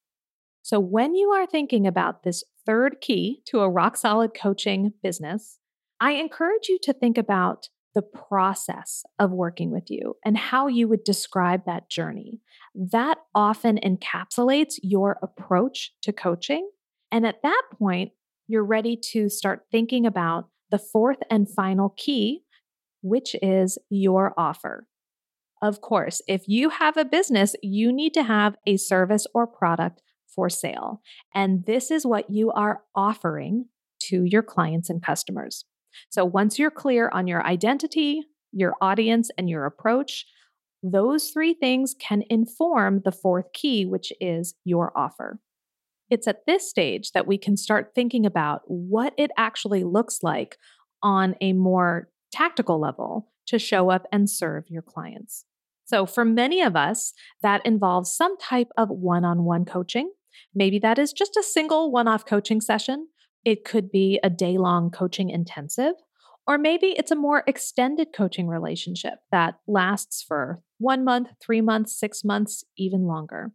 So 0.64 0.80
when 0.80 1.16
you 1.16 1.30
are 1.30 1.48
thinking 1.48 1.88
about 1.88 2.24
this 2.24 2.44
third 2.66 2.98
key 3.00 3.42
to 3.46 3.62
a 3.62 3.70
rock 3.70 3.96
solid 3.96 4.34
coaching 4.34 4.92
business, 5.02 5.60
I 6.00 6.12
encourage 6.12 6.68
you 6.68 6.78
to 6.84 6.94
think 6.94 7.18
about 7.18 7.70
the 7.96 8.02
process 8.02 9.04
of 9.18 9.32
working 9.32 9.72
with 9.72 9.90
you 9.90 10.18
and 10.24 10.38
how 10.38 10.68
you 10.68 10.88
would 10.88 11.04
describe 11.04 11.66
that 11.66 11.90
journey. 11.90 12.42
That 12.76 13.18
often 13.34 13.80
encapsulates 13.84 14.76
your 14.84 15.18
approach 15.24 15.94
to 16.04 16.14
coaching. 16.14 16.70
And 17.12 17.26
at 17.26 17.42
that 17.42 17.64
point, 17.80 18.12
you're 18.48 18.66
ready 18.66 18.98
to 19.12 19.30
start 19.30 19.66
thinking 19.72 20.06
about 20.06 20.50
the 20.72 20.80
fourth 20.80 21.20
and 21.30 21.48
final 21.50 21.94
key, 21.98 22.42
which 23.02 23.36
is 23.42 23.78
your 23.90 24.34
offer. 24.38 24.88
Of 25.62 25.82
course, 25.82 26.22
if 26.28 26.48
you 26.48 26.70
have 26.70 26.98
a 26.98 27.06
business, 27.06 27.56
you 27.64 27.92
need 27.92 28.14
to 28.14 28.24
have 28.24 28.56
a 28.66 28.78
service 28.78 29.26
or 29.34 29.48
product 29.48 30.02
for 30.28 30.50
sale. 30.50 31.02
And 31.34 31.66
this 31.66 31.90
is 31.90 32.06
what 32.06 32.30
you 32.30 32.52
are 32.52 32.82
offering 32.96 33.66
to 34.04 34.24
your 34.24 34.44
clients 34.44 34.90
and 34.90 35.02
customers. 35.02 35.66
So 36.10 36.24
once 36.24 36.60
you're 36.60 36.70
clear 36.70 37.10
on 37.12 37.28
your 37.28 37.46
identity, 37.46 38.22
your 38.52 38.76
audience, 38.82 39.32
and 39.38 39.50
your 39.50 39.66
approach, 39.66 40.26
those 40.84 41.32
three 41.32 41.56
things 41.56 41.96
can 42.00 42.24
inform 42.30 43.02
the 43.04 43.12
fourth 43.12 43.52
key, 43.54 43.86
which 43.86 44.14
is 44.22 44.54
your 44.64 44.96
offer. 44.96 45.40
It's 46.10 46.28
at 46.28 46.46
this 46.46 46.70
stage 46.70 47.12
that 47.12 47.28
we 47.28 47.38
can 47.38 47.58
start 47.58 47.91
thinking 47.93 48.26
about 48.26 48.62
what 48.65 49.13
it 49.17 49.32
actually 49.38 49.84
looks 49.84 50.20
like 50.24 50.58
on 51.04 51.36
a 51.41 51.54
more 51.54 52.10
tactical 52.32 52.80
level 52.80 53.32
to 53.48 53.60
show 53.60 53.89
up 53.89 54.06
and 54.12 54.30
serve 54.30 54.65
your 54.67 54.82
clients. 54.82 55.46
So, 55.86 56.06
for 56.06 56.26
many 56.26 56.62
of 56.62 56.76
us, 56.76 57.13
that 57.41 57.65
involves 57.65 58.13
some 58.13 58.38
type 58.38 58.70
of 58.78 58.89
one 58.89 59.24
on 59.24 59.43
one 59.43 59.63
coaching. 59.63 60.12
Maybe 60.54 60.80
that 60.80 61.00
is 61.00 61.13
just 61.13 61.38
a 61.38 61.43
single 61.43 61.91
one 61.91 62.08
off 62.08 62.26
coaching 62.26 62.60
session. 62.60 63.08
It 63.46 63.63
could 63.63 63.89
be 63.89 64.20
a 64.22 64.30
day 64.30 64.58
long 64.58 64.91
coaching 64.91 65.30
intensive, 65.30 65.93
or 66.46 66.58
maybe 66.58 66.88
it's 66.88 67.12
a 67.12 67.15
more 67.15 67.43
extended 67.48 68.10
coaching 68.13 68.48
relationship 68.48 69.20
that 69.32 69.56
lasts 69.67 70.24
for 70.26 70.62
one 70.78 71.06
month, 71.06 71.30
three 71.41 71.62
months, 71.62 71.98
six 71.98 72.24
months, 72.24 72.63
even 72.78 73.04
longer. 73.04 73.52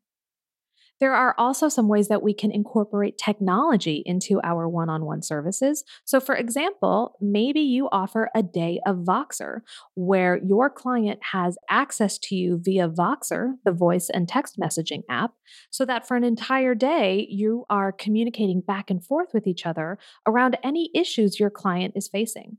There 1.02 1.16
are 1.16 1.34
also 1.36 1.68
some 1.68 1.88
ways 1.88 2.06
that 2.06 2.22
we 2.22 2.32
can 2.32 2.52
incorporate 2.52 3.18
technology 3.18 4.04
into 4.06 4.40
our 4.44 4.68
one 4.68 4.88
on 4.88 5.04
one 5.04 5.20
services. 5.20 5.82
So, 6.04 6.20
for 6.20 6.36
example, 6.36 7.16
maybe 7.20 7.58
you 7.58 7.88
offer 7.90 8.30
a 8.36 8.42
day 8.44 8.78
of 8.86 8.98
Voxer 8.98 9.62
where 9.96 10.38
your 10.44 10.70
client 10.70 11.18
has 11.32 11.58
access 11.68 12.18
to 12.18 12.36
you 12.36 12.60
via 12.62 12.88
Voxer, 12.88 13.54
the 13.64 13.72
voice 13.72 14.10
and 14.10 14.28
text 14.28 14.60
messaging 14.60 15.02
app, 15.10 15.32
so 15.70 15.84
that 15.86 16.06
for 16.06 16.16
an 16.16 16.22
entire 16.22 16.76
day 16.76 17.26
you 17.28 17.64
are 17.68 17.90
communicating 17.90 18.60
back 18.60 18.88
and 18.88 19.04
forth 19.04 19.30
with 19.34 19.48
each 19.48 19.66
other 19.66 19.98
around 20.24 20.56
any 20.62 20.88
issues 20.94 21.40
your 21.40 21.50
client 21.50 21.94
is 21.96 22.06
facing. 22.06 22.58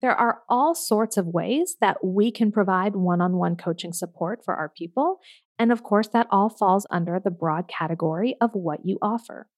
There 0.00 0.14
are 0.14 0.42
all 0.48 0.74
sorts 0.74 1.16
of 1.16 1.26
ways 1.26 1.76
that 1.80 2.04
we 2.04 2.30
can 2.30 2.52
provide 2.52 2.94
one 2.94 3.20
on 3.20 3.36
one 3.36 3.56
coaching 3.56 3.92
support 3.92 4.44
for 4.44 4.54
our 4.54 4.68
people. 4.68 5.20
And 5.58 5.72
of 5.72 5.82
course, 5.82 6.08
that 6.08 6.28
all 6.30 6.48
falls 6.48 6.86
under 6.90 7.20
the 7.22 7.30
broad 7.30 7.68
category 7.68 8.36
of 8.40 8.50
what 8.54 8.80
you 8.84 8.98
offer. 9.02 9.48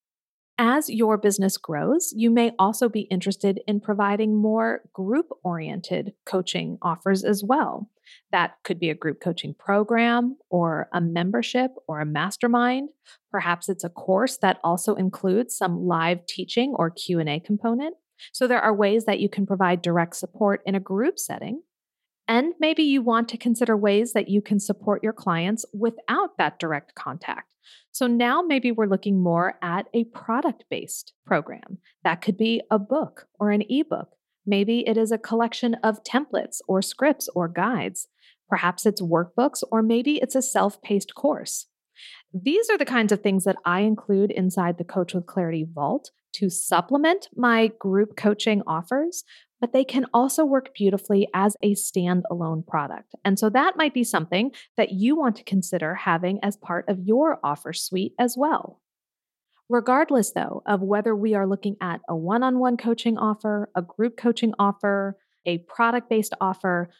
As 0.62 0.90
your 0.90 1.16
business 1.16 1.56
grows, 1.56 2.12
you 2.14 2.30
may 2.30 2.52
also 2.58 2.90
be 2.90 3.02
interested 3.02 3.60
in 3.66 3.80
providing 3.80 4.36
more 4.36 4.82
group 4.92 5.30
oriented 5.42 6.12
coaching 6.26 6.76
offers 6.82 7.24
as 7.24 7.42
well. 7.42 7.88
That 8.30 8.56
could 8.62 8.78
be 8.78 8.90
a 8.90 8.94
group 8.94 9.22
coaching 9.22 9.54
program 9.58 10.36
or 10.50 10.90
a 10.92 11.00
membership 11.00 11.70
or 11.88 12.00
a 12.00 12.04
mastermind. 12.04 12.90
Perhaps 13.30 13.70
it's 13.70 13.84
a 13.84 13.88
course 13.88 14.36
that 14.42 14.58
also 14.62 14.96
includes 14.96 15.56
some 15.56 15.86
live 15.86 16.26
teaching 16.26 16.74
or 16.76 16.90
Q&A 16.90 17.40
component. 17.40 17.96
So 18.32 18.46
there 18.46 18.60
are 18.60 18.74
ways 18.74 19.06
that 19.06 19.20
you 19.20 19.30
can 19.30 19.46
provide 19.46 19.80
direct 19.80 20.16
support 20.16 20.60
in 20.66 20.74
a 20.74 20.80
group 20.80 21.18
setting. 21.18 21.62
And 22.30 22.54
maybe 22.60 22.84
you 22.84 23.02
want 23.02 23.28
to 23.30 23.36
consider 23.36 23.76
ways 23.76 24.12
that 24.12 24.28
you 24.28 24.40
can 24.40 24.60
support 24.60 25.02
your 25.02 25.12
clients 25.12 25.64
without 25.74 26.38
that 26.38 26.60
direct 26.60 26.94
contact. 26.94 27.56
So 27.90 28.06
now 28.06 28.40
maybe 28.40 28.70
we're 28.70 28.86
looking 28.86 29.20
more 29.20 29.58
at 29.60 29.88
a 29.92 30.04
product 30.04 30.64
based 30.70 31.12
program. 31.26 31.78
That 32.04 32.22
could 32.22 32.36
be 32.36 32.62
a 32.70 32.78
book 32.78 33.26
or 33.40 33.50
an 33.50 33.64
ebook. 33.68 34.10
Maybe 34.46 34.86
it 34.86 34.96
is 34.96 35.10
a 35.10 35.18
collection 35.18 35.74
of 35.82 36.04
templates 36.04 36.58
or 36.68 36.82
scripts 36.82 37.28
or 37.34 37.48
guides. 37.48 38.06
Perhaps 38.48 38.86
it's 38.86 39.02
workbooks, 39.02 39.64
or 39.72 39.82
maybe 39.82 40.18
it's 40.18 40.36
a 40.36 40.42
self 40.42 40.80
paced 40.82 41.16
course. 41.16 41.66
These 42.32 42.70
are 42.70 42.78
the 42.78 42.84
kinds 42.84 43.10
of 43.10 43.22
things 43.22 43.42
that 43.42 43.56
I 43.64 43.80
include 43.80 44.30
inside 44.30 44.78
the 44.78 44.84
Coach 44.84 45.14
with 45.14 45.26
Clarity 45.26 45.66
Vault 45.68 46.12
to 46.34 46.48
supplement 46.48 47.28
my 47.34 47.72
group 47.78 48.16
coaching 48.16 48.62
offers, 48.68 49.24
but 49.60 49.72
they 49.72 49.84
can 49.84 50.06
also 50.14 50.44
work 50.44 50.74
beautifully 50.74 51.28
as 51.34 51.56
a 51.62 51.74
standalone 51.74 52.66
product. 52.66 53.14
And 53.24 53.38
so 53.38 53.50
that 53.50 53.76
might 53.76 53.94
be 53.94 54.04
something 54.04 54.52
that 54.76 54.92
you 54.92 55.16
want 55.16 55.36
to 55.36 55.44
consider 55.44 55.94
having 55.94 56.38
as 56.42 56.56
part 56.56 56.88
of 56.88 57.00
your 57.00 57.38
offer 57.44 57.72
suite 57.72 58.14
as 58.18 58.36
well. 58.36 58.80
Regardless, 59.68 60.32
though, 60.32 60.62
of 60.66 60.80
whether 60.80 61.14
we 61.14 61.34
are 61.34 61.46
looking 61.46 61.76
at 61.80 62.00
a 62.08 62.16
one 62.16 62.42
on 62.42 62.58
one 62.58 62.76
coaching 62.76 63.16
offer, 63.16 63.70
a 63.76 63.82
group 63.82 64.16
coaching 64.16 64.52
offer, 64.58 65.16
a 65.46 65.58
product 65.58 66.10
based 66.10 66.34
offer, 66.40 66.90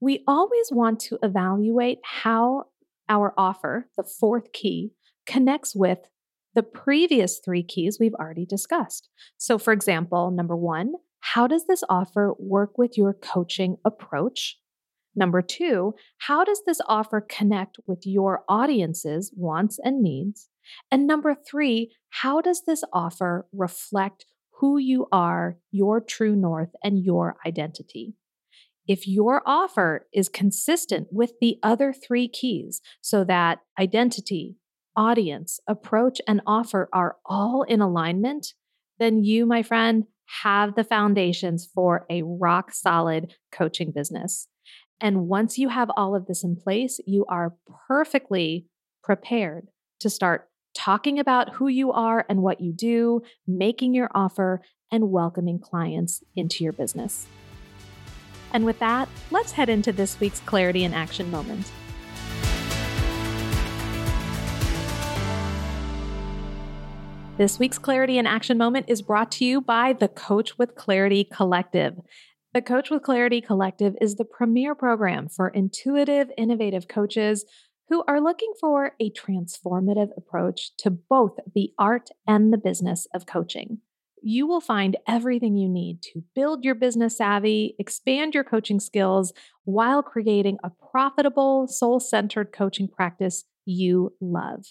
we 0.00 0.22
always 0.26 0.70
want 0.70 1.00
to 1.00 1.18
evaluate 1.22 1.98
how 2.04 2.64
our 3.08 3.34
offer, 3.36 3.88
the 3.96 4.04
fourth 4.04 4.52
key, 4.52 4.92
connects 5.26 5.74
with 5.74 5.98
the 6.54 6.62
previous 6.62 7.40
three 7.44 7.62
keys 7.62 7.98
we've 7.98 8.14
already 8.14 8.46
discussed. 8.46 9.08
So, 9.36 9.58
for 9.58 9.72
example, 9.72 10.30
number 10.30 10.56
one, 10.56 10.92
how 11.22 11.46
does 11.46 11.66
this 11.66 11.82
offer 11.88 12.34
work 12.38 12.76
with 12.76 12.96
your 12.96 13.14
coaching 13.14 13.76
approach? 13.84 14.58
Number 15.16 15.42
two, 15.42 15.94
how 16.18 16.44
does 16.44 16.62
this 16.66 16.80
offer 16.86 17.20
connect 17.20 17.78
with 17.86 18.06
your 18.06 18.44
audience's 18.48 19.32
wants 19.34 19.78
and 19.82 20.02
needs? 20.02 20.48
And 20.90 21.06
number 21.06 21.34
three, 21.34 21.92
how 22.10 22.40
does 22.40 22.62
this 22.66 22.84
offer 22.92 23.46
reflect 23.52 24.26
who 24.60 24.78
you 24.78 25.06
are, 25.10 25.58
your 25.70 26.00
true 26.00 26.36
north, 26.36 26.70
and 26.84 27.02
your 27.02 27.36
identity? 27.46 28.14
if 28.88 29.06
your 29.06 29.42
offer 29.46 30.06
is 30.12 30.28
consistent 30.28 31.08
with 31.10 31.32
the 31.40 31.58
other 31.62 31.92
three 31.92 32.28
keys, 32.28 32.80
so 33.00 33.24
that 33.24 33.60
identity, 33.78 34.56
audience, 34.96 35.60
approach, 35.68 36.20
and 36.26 36.40
offer 36.46 36.88
are 36.92 37.16
all 37.24 37.62
in 37.62 37.80
alignment, 37.80 38.54
then 38.98 39.22
you, 39.22 39.46
my 39.46 39.62
friend, 39.62 40.04
have 40.42 40.74
the 40.74 40.84
foundations 40.84 41.68
for 41.74 42.06
a 42.10 42.22
rock 42.22 42.72
solid 42.72 43.34
coaching 43.50 43.90
business. 43.90 44.48
And 45.00 45.26
once 45.26 45.58
you 45.58 45.68
have 45.68 45.90
all 45.96 46.14
of 46.14 46.26
this 46.26 46.44
in 46.44 46.56
place, 46.56 47.00
you 47.06 47.24
are 47.28 47.54
perfectly 47.88 48.66
prepared 49.02 49.68
to 50.00 50.08
start 50.08 50.48
talking 50.74 51.18
about 51.18 51.54
who 51.54 51.68
you 51.68 51.92
are 51.92 52.24
and 52.28 52.40
what 52.40 52.60
you 52.60 52.72
do, 52.72 53.20
making 53.46 53.94
your 53.94 54.10
offer, 54.14 54.62
and 54.90 55.10
welcoming 55.10 55.58
clients 55.58 56.22
into 56.36 56.64
your 56.64 56.72
business. 56.72 57.26
And 58.52 58.64
with 58.64 58.78
that, 58.78 59.08
let's 59.30 59.52
head 59.52 59.68
into 59.68 59.92
this 59.92 60.20
week's 60.20 60.40
Clarity 60.40 60.84
in 60.84 60.92
Action 60.92 61.30
moment. 61.30 61.70
This 67.38 67.58
week's 67.58 67.78
Clarity 67.78 68.18
in 68.18 68.26
Action 68.26 68.58
moment 68.58 68.86
is 68.88 69.00
brought 69.00 69.32
to 69.32 69.44
you 69.44 69.62
by 69.62 69.94
the 69.94 70.08
Coach 70.08 70.58
with 70.58 70.74
Clarity 70.74 71.24
Collective. 71.24 71.94
The 72.52 72.60
Coach 72.60 72.90
with 72.90 73.02
Clarity 73.02 73.40
Collective 73.40 73.94
is 74.02 74.16
the 74.16 74.26
premier 74.26 74.74
program 74.74 75.30
for 75.30 75.48
intuitive, 75.48 76.30
innovative 76.36 76.88
coaches 76.88 77.46
who 77.88 78.04
are 78.06 78.20
looking 78.20 78.52
for 78.60 78.92
a 79.00 79.10
transformative 79.10 80.10
approach 80.16 80.76
to 80.78 80.90
both 80.90 81.38
the 81.54 81.72
art 81.78 82.10
and 82.26 82.52
the 82.52 82.58
business 82.58 83.08
of 83.14 83.24
coaching 83.24 83.80
you 84.22 84.46
will 84.46 84.60
find 84.60 84.96
everything 85.06 85.56
you 85.56 85.68
need 85.68 86.00
to 86.00 86.22
build 86.34 86.64
your 86.64 86.76
business 86.76 87.18
savvy, 87.18 87.74
expand 87.78 88.34
your 88.34 88.44
coaching 88.44 88.78
skills 88.78 89.32
while 89.64 90.02
creating 90.02 90.58
a 90.62 90.70
profitable, 90.70 91.66
soul 91.66 91.98
centered 91.98 92.52
coaching 92.52 92.88
practice 92.88 93.44
you 93.64 94.14
love. 94.20 94.64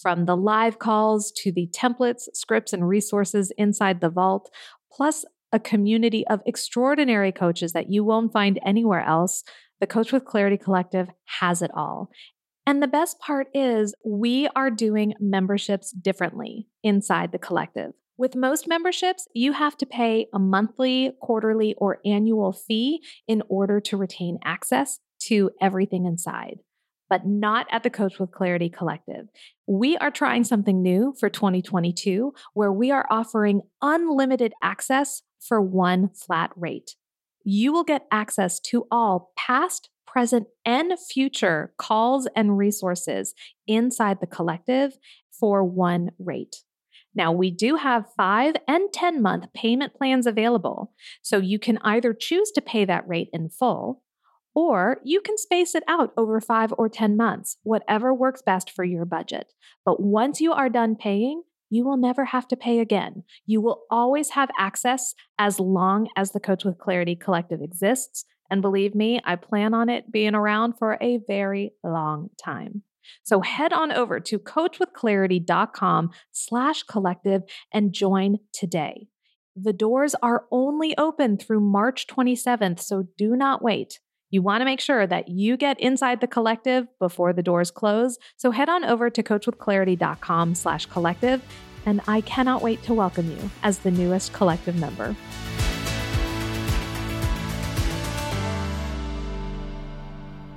From 0.00 0.26
the 0.26 0.36
live 0.36 0.78
calls 0.78 1.32
to 1.38 1.52
the 1.52 1.68
templates, 1.74 2.22
scripts, 2.34 2.72
and 2.72 2.88
resources 2.88 3.52
inside 3.56 4.00
the 4.00 4.10
vault, 4.10 4.50
plus 4.92 5.24
a 5.52 5.60
community 5.60 6.26
of 6.28 6.40
extraordinary 6.46 7.32
coaches 7.32 7.72
that 7.72 7.90
you 7.90 8.04
won't 8.04 8.32
find 8.32 8.58
anywhere 8.64 9.02
else, 9.02 9.44
the 9.80 9.86
Coach 9.86 10.12
with 10.12 10.24
Clarity 10.24 10.56
Collective 10.56 11.08
has 11.40 11.62
it 11.62 11.70
all. 11.74 12.10
And 12.66 12.82
the 12.82 12.88
best 12.88 13.18
part 13.18 13.48
is, 13.52 13.94
we 14.06 14.48
are 14.54 14.70
doing 14.70 15.14
memberships 15.18 15.90
differently 15.90 16.68
inside 16.82 17.32
the 17.32 17.38
collective. 17.38 17.92
With 18.16 18.36
most 18.36 18.68
memberships, 18.68 19.26
you 19.34 19.52
have 19.52 19.76
to 19.78 19.86
pay 19.86 20.28
a 20.32 20.38
monthly, 20.38 21.12
quarterly, 21.20 21.74
or 21.78 21.98
annual 22.04 22.52
fee 22.52 23.02
in 23.26 23.42
order 23.48 23.80
to 23.80 23.96
retain 23.96 24.38
access 24.44 25.00
to 25.22 25.50
everything 25.60 26.06
inside, 26.06 26.58
but 27.12 27.26
not 27.26 27.66
at 27.70 27.82
the 27.82 27.90
Coach 27.90 28.18
with 28.18 28.30
Clarity 28.30 28.70
Collective. 28.70 29.28
We 29.66 29.98
are 29.98 30.10
trying 30.10 30.44
something 30.44 30.80
new 30.80 31.12
for 31.20 31.28
2022 31.28 32.32
where 32.54 32.72
we 32.72 32.90
are 32.90 33.06
offering 33.10 33.60
unlimited 33.82 34.54
access 34.62 35.20
for 35.38 35.60
one 35.60 36.08
flat 36.08 36.52
rate. 36.56 36.96
You 37.44 37.70
will 37.70 37.84
get 37.84 38.06
access 38.10 38.58
to 38.60 38.86
all 38.90 39.30
past, 39.36 39.90
present, 40.06 40.46
and 40.64 40.94
future 40.98 41.74
calls 41.76 42.26
and 42.34 42.56
resources 42.56 43.34
inside 43.66 44.22
the 44.22 44.26
collective 44.26 44.94
for 45.30 45.62
one 45.62 46.12
rate. 46.18 46.62
Now, 47.14 47.30
we 47.30 47.50
do 47.50 47.76
have 47.76 48.10
five 48.16 48.54
and 48.66 48.90
10 48.90 49.20
month 49.20 49.52
payment 49.52 49.92
plans 49.92 50.26
available, 50.26 50.94
so 51.20 51.36
you 51.36 51.58
can 51.58 51.76
either 51.82 52.14
choose 52.14 52.50
to 52.52 52.62
pay 52.62 52.86
that 52.86 53.06
rate 53.06 53.28
in 53.34 53.50
full, 53.50 54.00
or 54.54 54.98
you 55.04 55.20
can 55.20 55.38
space 55.38 55.74
it 55.74 55.82
out 55.88 56.12
over 56.16 56.40
five 56.40 56.72
or 56.76 56.88
10 56.88 57.16
months, 57.16 57.56
whatever 57.62 58.12
works 58.12 58.42
best 58.42 58.70
for 58.70 58.84
your 58.84 59.04
budget. 59.04 59.52
But 59.84 60.00
once 60.00 60.40
you 60.40 60.52
are 60.52 60.68
done 60.68 60.96
paying, 60.96 61.42
you 61.70 61.84
will 61.84 61.96
never 61.96 62.26
have 62.26 62.46
to 62.48 62.56
pay 62.56 62.80
again. 62.80 63.24
You 63.46 63.62
will 63.62 63.84
always 63.90 64.30
have 64.30 64.50
access 64.58 65.14
as 65.38 65.58
long 65.58 66.08
as 66.16 66.32
the 66.32 66.40
Coach 66.40 66.64
with 66.64 66.78
Clarity 66.78 67.16
Collective 67.16 67.62
exists. 67.62 68.26
And 68.50 68.60
believe 68.60 68.94
me, 68.94 69.20
I 69.24 69.36
plan 69.36 69.72
on 69.72 69.88
it 69.88 70.12
being 70.12 70.34
around 70.34 70.74
for 70.78 70.98
a 71.00 71.20
very 71.26 71.72
long 71.82 72.28
time. 72.42 72.82
So 73.22 73.40
head 73.40 73.72
on 73.72 73.90
over 73.90 74.20
to 74.20 74.38
coachwithclarity.com 74.38 76.10
slash 76.30 76.82
collective 76.82 77.42
and 77.72 77.92
join 77.92 78.38
today. 78.52 79.08
The 79.56 79.72
doors 79.72 80.14
are 80.22 80.44
only 80.50 80.96
open 80.96 81.36
through 81.36 81.60
March 81.60 82.06
27th, 82.06 82.80
so 82.80 83.08
do 83.18 83.36
not 83.36 83.62
wait. 83.62 84.00
You 84.32 84.40
want 84.40 84.62
to 84.62 84.64
make 84.64 84.80
sure 84.80 85.06
that 85.06 85.28
you 85.28 85.58
get 85.58 85.78
inside 85.78 86.22
the 86.22 86.26
collective 86.26 86.86
before 86.98 87.34
the 87.34 87.42
doors 87.42 87.70
close. 87.70 88.16
So 88.38 88.50
head 88.50 88.70
on 88.70 88.82
over 88.82 89.10
to 89.10 89.22
coachwithclarity.com 89.22 90.54
slash 90.54 90.86
collective, 90.86 91.42
and 91.84 92.00
I 92.08 92.22
cannot 92.22 92.62
wait 92.62 92.82
to 92.84 92.94
welcome 92.94 93.30
you 93.30 93.50
as 93.62 93.80
the 93.80 93.90
newest 93.90 94.32
collective 94.32 94.74
member. 94.74 95.14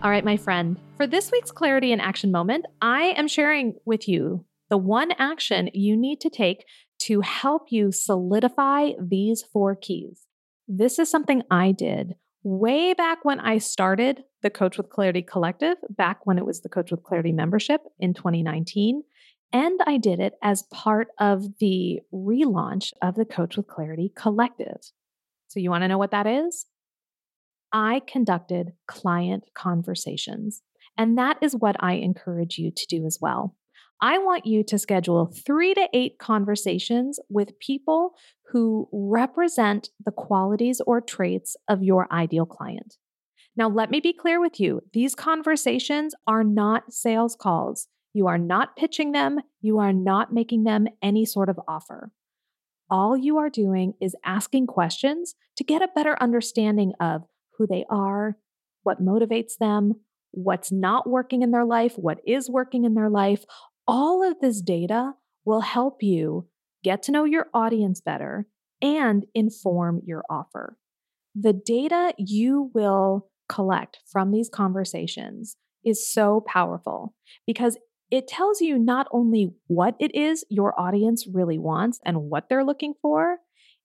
All 0.02 0.10
right, 0.10 0.24
my 0.24 0.38
friend, 0.38 0.80
for 0.96 1.06
this 1.06 1.30
week's 1.30 1.52
Clarity 1.52 1.92
in 1.92 2.00
Action 2.00 2.32
moment, 2.32 2.66
I 2.82 3.14
am 3.18 3.28
sharing 3.28 3.74
with 3.84 4.08
you 4.08 4.46
the 4.70 4.78
one 4.78 5.12
action 5.18 5.70
you 5.74 5.98
need 5.98 6.22
to 6.22 6.30
take 6.30 6.64
to 7.00 7.20
help 7.20 7.64
you 7.72 7.92
solidify 7.92 8.92
these 9.02 9.44
four 9.44 9.76
keys. 9.76 10.28
This 10.66 10.98
is 10.98 11.12
something 11.12 11.44
I 11.52 11.74
did 11.74 12.16
way 12.46 12.94
back 12.94 13.26
when 13.26 13.40
I 13.40 13.58
started 13.58 14.24
the 14.44 14.52
Coach 14.52 14.78
with 14.78 14.90
Clarity 14.90 15.24
Collective, 15.24 15.78
back 15.90 16.26
when 16.26 16.38
it 16.38 16.46
was 16.46 16.62
the 16.62 16.70
Coach 16.70 16.92
with 16.92 17.04
Clarity 17.04 17.32
membership 17.32 17.82
in 18.00 18.14
2019. 18.14 19.02
And 19.52 19.80
I 19.86 19.98
did 19.98 20.20
it 20.20 20.34
as 20.44 20.64
part 20.72 21.08
of 21.20 21.58
the 21.60 22.02
relaunch 22.14 22.94
of 23.02 23.16
the 23.16 23.26
Coach 23.26 23.58
with 23.58 23.68
Clarity 23.68 24.12
Collective. 24.16 24.92
So, 25.48 25.60
you 25.60 25.70
want 25.70 25.84
to 25.84 25.88
know 25.88 25.98
what 25.98 26.12
that 26.12 26.28
is? 26.28 26.66
I 27.74 28.02
conducted 28.08 28.74
client 28.88 29.46
conversations. 29.56 30.62
And 30.98 31.18
that 31.18 31.38
is 31.42 31.56
what 31.56 31.76
I 31.80 31.94
encourage 31.94 32.58
you 32.58 32.72
to 32.72 32.86
do 32.88 33.06
as 33.06 33.18
well. 33.20 33.56
I 34.06 34.20
want 34.20 34.46
you 34.46 34.64
to 34.66 34.78
schedule 34.78 35.26
three 35.26 35.74
to 35.74 35.90
eight 35.92 36.20
conversations 36.20 37.20
with 37.28 37.58
people 37.58 38.14
who 38.52 38.88
represent 38.92 39.90
the 40.06 40.12
qualities 40.12 40.80
or 40.86 41.02
traits 41.02 41.58
of 41.68 41.82
your 41.82 42.08
ideal 42.14 42.46
client. 42.46 42.98
Now, 43.58 43.68
let 43.68 43.90
me 43.90 44.00
be 44.02 44.14
clear 44.14 44.40
with 44.40 44.60
you 44.60 44.82
these 44.94 45.16
conversations 45.16 46.14
are 46.28 46.44
not 46.44 46.94
sales 46.94 47.36
calls. 47.36 47.88
You 48.14 48.28
are 48.28 48.38
not 48.38 48.76
pitching 48.76 49.12
them, 49.12 49.40
you 49.60 49.80
are 49.80 49.92
not 49.92 50.32
making 50.32 50.66
them 50.66 50.86
any 51.02 51.26
sort 51.26 51.50
of 51.50 51.60
offer. 51.68 52.12
all 52.90 53.18
you 53.18 53.38
are 53.38 53.50
doing 53.50 53.94
is 54.00 54.16
asking 54.24 54.68
questions 54.68 55.34
to 55.58 55.64
get 55.64 55.82
a 55.82 55.90
better 55.96 56.16
understanding 56.22 56.94
of 57.00 57.24
who 57.58 57.66
they 57.66 57.86
are, 57.90 58.38
what 58.84 59.04
motivates 59.04 59.54
them, 59.60 59.94
what's 60.32 60.72
not 60.72 61.10
working 61.10 61.42
in 61.42 61.50
their 61.52 61.66
life, 61.66 61.94
what 61.98 62.20
is 62.28 62.50
working 62.50 62.86
in 62.86 62.94
their 62.94 63.10
life. 63.10 63.46
All 63.88 64.24
of 64.24 64.40
this 64.40 64.62
data 64.62 65.14
will 65.46 65.62
help 65.62 66.02
you 66.02 66.48
get 66.84 67.04
to 67.04 67.12
know 67.12 67.24
your 67.24 67.48
audience 67.54 68.02
better 68.02 68.48
and 68.82 69.26
inform 69.34 70.02
your 70.06 70.24
offer. 70.30 70.78
The 71.36 71.54
data 71.54 72.14
you 72.18 72.72
will 72.74 73.30
collect 73.48 74.00
from 74.12 74.32
these 74.32 74.50
conversations 74.50 75.58
is 75.84 76.12
so 76.12 76.44
powerful 76.48 77.14
because 77.46 77.78
it 78.12 78.28
tells 78.28 78.62
you 78.62 78.78
not 78.80 79.08
only 79.12 79.54
what 79.68 79.96
it 80.00 80.16
is 80.16 80.46
your 80.50 80.80
audience 80.80 81.28
really 81.32 81.60
wants 81.60 82.00
and 82.06 82.30
what 82.30 82.50
they're 82.50 82.64
looking 82.64 82.94
for, 83.02 83.38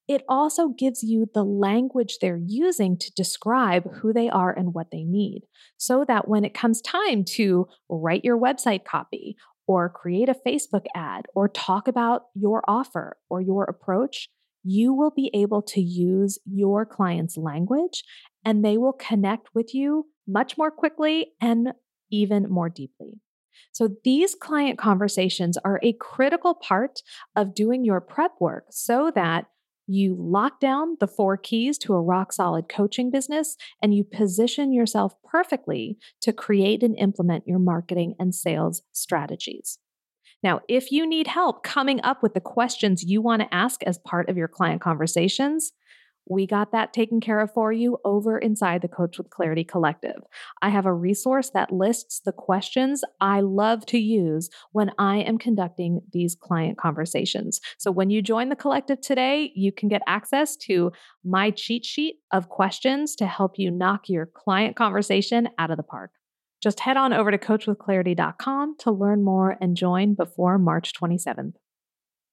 it 0.09 0.25
also 0.29 0.69
gives 0.69 1.05
you 1.05 1.31
the 1.33 1.45
language 1.45 2.19
they're 2.21 2.41
using 2.45 2.99
to 2.99 3.13
describe 3.13 3.89
who 3.99 4.13
they 4.13 4.29
are 4.29 4.51
and 4.51 4.75
what 4.75 4.91
they 4.91 5.05
need. 5.05 5.43
So 5.77 6.05
that 6.09 6.27
when 6.27 6.45
it 6.45 6.53
comes 6.53 6.81
time 6.83 7.25
to 7.37 7.69
write 7.89 8.25
your 8.25 8.37
website 8.37 8.85
copy 8.85 9.37
or 9.71 9.89
create 9.89 10.29
a 10.29 10.35
Facebook 10.35 10.85
ad 10.97 11.27
or 11.33 11.47
talk 11.47 11.87
about 11.87 12.23
your 12.35 12.61
offer 12.67 13.17
or 13.29 13.41
your 13.41 13.63
approach, 13.63 14.29
you 14.65 14.93
will 14.93 15.13
be 15.13 15.31
able 15.33 15.63
to 15.63 15.81
use 15.81 16.41
your 16.45 16.85
client's 16.85 17.37
language 17.37 18.03
and 18.45 18.65
they 18.65 18.77
will 18.77 18.93
connect 18.93 19.47
with 19.55 19.73
you 19.73 20.07
much 20.27 20.59
more 20.59 20.73
quickly 20.73 21.29
and 21.41 21.69
even 22.11 22.51
more 22.51 22.69
deeply. 22.69 23.21
So, 23.71 23.91
these 24.03 24.35
client 24.35 24.77
conversations 24.77 25.57
are 25.59 25.79
a 25.85 25.93
critical 25.93 26.55
part 26.55 26.99
of 27.37 27.55
doing 27.55 27.85
your 27.85 28.01
prep 28.01 28.33
work 28.41 28.65
so 28.71 29.13
that 29.15 29.45
you 29.91 30.15
lock 30.17 30.61
down 30.61 30.97
the 31.01 31.09
four 31.09 31.37
keys 31.37 31.77
to 31.79 31.95
a 31.95 32.01
rock 32.01 32.33
solid 32.33 32.69
coaching 32.69 33.11
business 33.11 33.57
and 33.83 33.93
you 33.93 34.05
position 34.05 34.73
yourself 34.73 35.15
perfectly 35.25 35.99
to 36.23 36.33
create 36.33 36.83
and 36.83 36.97
implement 36.97 37.47
your 37.47 37.59
marketing 37.59 38.15
and 38.19 38.35
sales 38.35 38.83
strategies. 38.93 39.79
Now, 40.43 40.61
if 40.69 40.93
you 40.93 41.07
need 41.07 41.27
help 41.27 41.65
coming 41.65 42.01
up 42.03 42.23
with 42.23 42.35
the 42.35 42.41
questions 42.41 43.03
you 43.03 43.21
want 43.21 43.43
to 43.43 43.55
ask 43.55 43.83
as 43.83 43.99
part 43.99 44.31
of 44.31 44.37
your 44.37 44.49
client 44.49 44.81
conversations, 44.81 45.73
we 46.29 46.47
got 46.47 46.73
that 46.73 46.93
taken 46.93 47.21
care 47.21 47.41
of 47.41 47.53
for 47.53 47.73
you 47.73 47.99
over 48.05 48.39
inside 48.39 48.83
the 48.83 48.89
Coach 48.89 49.19
with 49.19 49.31
Clarity 49.31 49.65
Collective. 49.65 50.23
I 50.63 50.69
have 50.69 50.87
a 50.87 50.93
resource 50.93 51.51
that 51.51 51.73
lists 51.73 52.21
the 52.21 52.33
questions 52.33 53.03
I 53.21 53.41
love 53.41 53.87
to 53.87 53.99
use 53.99 54.51
when 54.73 54.93
I 54.99 55.19
am 55.19 55.39
conducting 55.39 56.03
these 56.13 56.35
client 56.35 56.79
conversations. 56.79 57.61
So 57.79 57.91
when 57.91 58.11
you 58.11 58.23
join 58.23 58.49
the 58.49 58.57
collective 58.57 59.01
today, 59.01 59.53
you 59.55 59.73
can 59.73 59.89
get 59.89 60.03
access 60.07 60.57
to 60.59 60.93
my 61.25 61.51
cheat 61.51 61.85
sheet 61.85 62.17
of 62.33 62.49
questions 62.49 63.17
to 63.17 63.27
help 63.27 63.59
you 63.59 63.71
knock 63.71 64.09
your 64.09 64.27
client 64.27 64.77
conversation 64.77 65.49
out 65.59 65.71
of 65.71 65.77
the 65.77 65.83
park. 65.83 66.13
Just 66.63 66.81
head 66.81 66.97
on 66.97 67.13
over 67.13 67.31
to 67.31 67.39
coachwithclarity.com 67.39 68.77
to 68.81 68.91
learn 68.91 69.25
more 69.25 69.57
and 69.61 69.77
join 69.77 70.15
before 70.15 70.59
March 70.59 70.93
27th. 70.93 71.55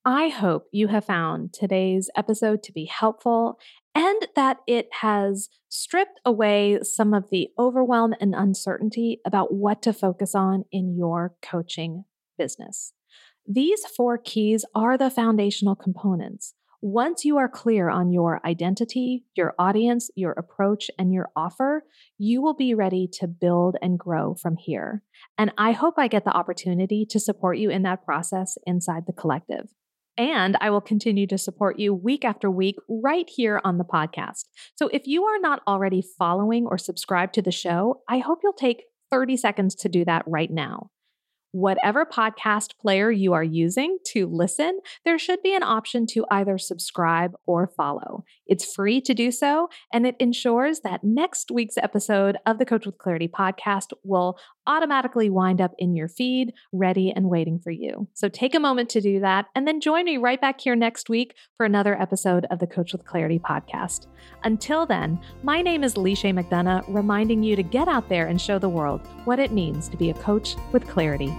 I 0.10 0.30
hope 0.30 0.70
you 0.72 0.88
have 0.88 1.04
found 1.04 1.52
today's 1.52 2.10
episode 2.16 2.64
to 2.64 2.72
be 2.72 2.86
helpful 2.86 3.60
and 3.94 4.26
that 4.38 4.60
it 4.66 4.88
has 5.02 5.50
stripped 5.68 6.22
away 6.24 6.80
some 6.82 7.14
of 7.14 7.30
the 7.30 7.50
overwhelm 7.60 8.14
and 8.22 8.34
uncertainty 8.34 9.20
about 9.26 9.54
what 9.54 9.82
to 9.82 9.92
focus 9.92 10.34
on 10.34 10.64
in 10.72 10.96
your 10.96 11.36
coaching 11.42 12.06
business. 12.38 12.94
These 13.46 13.86
four 13.86 14.18
keys 14.18 14.64
are 14.74 14.98
the 14.98 15.10
foundational 15.10 15.76
components. 15.76 16.54
Once 16.80 17.26
you 17.26 17.36
are 17.36 17.50
clear 17.50 17.90
on 17.90 18.14
your 18.14 18.40
identity, 18.46 19.26
your 19.36 19.54
audience, 19.60 20.10
your 20.16 20.32
approach, 20.32 20.90
and 20.98 21.12
your 21.12 21.28
offer, 21.36 21.84
you 22.18 22.42
will 22.42 22.54
be 22.54 22.74
ready 22.74 23.10
to 23.12 23.28
build 23.28 23.76
and 23.82 24.00
grow 24.00 24.36
from 24.36 24.56
here. 24.56 25.04
And 25.38 25.52
I 25.58 25.74
hope 25.74 25.96
I 25.98 26.08
get 26.08 26.24
the 26.24 26.32
opportunity 26.32 27.06
to 27.10 27.20
support 27.20 27.58
you 27.58 27.70
in 27.70 27.82
that 27.82 28.06
process 28.06 28.58
inside 28.66 29.04
the 29.06 29.12
collective. 29.12 29.68
And 30.18 30.58
I 30.60 30.70
will 30.70 30.82
continue 30.82 31.28
to 31.28 31.38
support 31.38 31.80
you 31.80 31.94
week 31.94 32.26
after 32.26 32.50
week 32.50 32.78
right 32.90 33.30
here 33.30 33.62
on 33.64 33.78
the 33.78 33.84
podcast. 33.84 34.46
So 34.76 34.90
if 34.92 35.06
you 35.06 35.24
are 35.26 35.40
not 35.40 35.62
already 35.68 36.04
following 36.18 36.66
or 36.66 36.78
subscribed 36.78 37.34
to 37.36 37.42
the 37.42 37.52
show, 37.52 38.02
I 38.10 38.20
hope 38.20 38.40
you'll 38.44 38.54
take 38.54 38.86
30 39.12 39.38
seconds 39.38 39.76
to 39.76 39.90
do 39.90 40.04
that 40.06 40.24
right 40.28 40.52
now 40.52 40.90
whatever 41.52 42.06
podcast 42.06 42.78
player 42.78 43.10
you 43.10 43.34
are 43.34 43.44
using 43.44 43.98
to 44.06 44.28
listen, 44.28 44.80
there 45.06 45.18
should 45.18 45.42
be 45.42 45.56
an 45.56 45.64
option 45.64 46.06
to 46.06 46.26
either 46.30 46.58
subscribe 46.58 47.34
or 47.46 47.68
follow. 47.68 48.24
It's 48.46 48.76
free 48.76 49.02
to 49.02 49.14
do 49.14 49.32
so, 49.32 49.70
and 49.92 50.06
it 50.06 50.16
ensures 50.20 50.82
that 50.82 51.04
next 51.04 51.50
week's 51.50 51.78
episode 51.78 52.38
of 52.46 52.60
the 52.60 52.66
Coach 52.66 52.86
with 52.86 52.98
Clarity 52.98 53.28
podcast 53.28 53.94
will 54.04 54.38
automatically 54.68 55.30
wind 55.30 55.62
up 55.62 55.74
in 55.80 55.96
your 55.96 56.08
feed, 56.08 56.54
ready 56.72 57.12
and 57.16 57.30
waiting 57.30 57.58
for 57.58 57.72
you. 57.72 58.08
So 58.14 58.30
take 58.30 58.54
a 58.54 58.60
moment 58.60 58.90
to 58.90 59.02
do 59.02 59.20
that, 59.22 59.48
and 59.56 59.68
then 59.68 59.82
join 59.82 60.06
me 60.06 60.18
right 60.18 60.40
back 60.40 60.62
here 60.62 60.76
next 60.76 61.10
week 61.10 61.36
for 61.56 61.66
another 61.66 62.00
episode 62.00 62.46
of 62.52 62.60
the 62.60 62.68
Coach 62.68 62.92
with 62.92 63.06
Clarity 63.06 63.40
podcast. 63.40 64.08
Until 64.44 64.86
then, 64.86 65.20
my 65.42 65.62
name 65.62 65.84
is 65.84 65.96
Lisha 65.96 66.34
McDonough, 66.38 66.84
reminding 66.88 67.42
you 67.42 67.56
to 67.56 67.64
get 67.64 67.88
out 67.88 68.10
there 68.10 68.28
and 68.28 68.40
show 68.40 68.60
the 68.60 68.70
world 68.70 69.02
what 69.26 69.40
it 69.40 69.52
means 69.52 69.90
to 69.90 69.98
be 69.98 70.10
a 70.10 70.14
coach 70.16 70.56
with 70.72 70.88
clarity. 70.88 71.34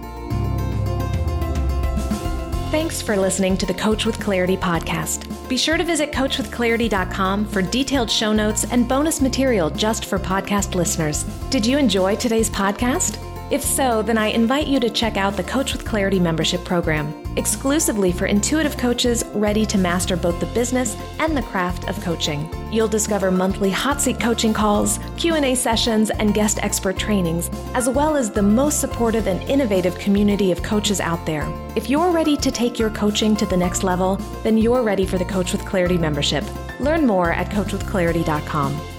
Thanks 2.71 3.01
for 3.01 3.17
listening 3.17 3.57
to 3.57 3.65
the 3.65 3.73
Coach 3.73 4.05
with 4.05 4.19
Clarity 4.19 4.55
podcast. 4.55 5.25
Be 5.49 5.57
sure 5.57 5.75
to 5.75 5.83
visit 5.83 6.11
coachwithclarity.com 6.11 7.47
for 7.47 7.63
detailed 7.63 8.11
show 8.11 8.31
notes 8.31 8.63
and 8.65 8.87
bonus 8.87 9.21
material 9.21 9.71
just 9.71 10.05
for 10.05 10.19
podcast 10.19 10.75
listeners. 10.75 11.23
Did 11.49 11.65
you 11.65 11.79
enjoy 11.79 12.15
today's 12.15 12.47
podcast? 12.47 13.17
If 13.51 13.63
so, 13.63 14.03
then 14.03 14.19
I 14.19 14.27
invite 14.27 14.67
you 14.67 14.79
to 14.81 14.89
check 14.91 15.17
out 15.17 15.35
the 15.35 15.43
Coach 15.43 15.73
with 15.73 15.83
Clarity 15.83 16.19
membership 16.19 16.63
program, 16.63 17.11
exclusively 17.39 18.11
for 18.11 18.25
intuitive 18.25 18.77
coaches 18.77 19.23
ready 19.33 19.65
to 19.65 19.77
master 19.77 20.17
both 20.17 20.39
the 20.41 20.45
business 20.47 20.97
and 21.19 21.35
the 21.35 21.41
craft 21.41 21.87
of 21.87 21.99
coaching. 22.01 22.47
You'll 22.71 22.89
discover 22.89 23.31
monthly 23.31 23.69
hot 23.69 24.01
seat 24.01 24.19
coaching 24.19 24.53
calls, 24.53 24.99
Q&A 25.15 25.55
sessions, 25.55 26.09
and 26.09 26.33
guest 26.33 26.59
expert 26.61 26.97
trainings, 26.97 27.49
as 27.73 27.87
well 27.89 28.17
as 28.17 28.29
the 28.29 28.41
most 28.41 28.81
supportive 28.81 29.25
and 29.25 29.41
innovative 29.49 29.97
community 29.97 30.51
of 30.51 30.61
coaches 30.61 30.99
out 30.99 31.25
there. 31.25 31.47
If 31.77 31.89
you're 31.89 32.11
ready 32.11 32.35
to 32.35 32.51
take 32.51 32.77
your 32.77 32.89
coaching 32.89 33.37
to 33.37 33.45
the 33.45 33.57
next 33.57 33.83
level, 33.83 34.17
then 34.43 34.57
you're 34.57 34.83
ready 34.83 35.05
for 35.05 35.17
the 35.17 35.25
Coach 35.25 35.53
with 35.53 35.65
Clarity 35.65 35.97
membership. 35.97 36.43
Learn 36.81 37.07
more 37.07 37.31
at 37.31 37.49
coachwithclarity.com. 37.51 38.98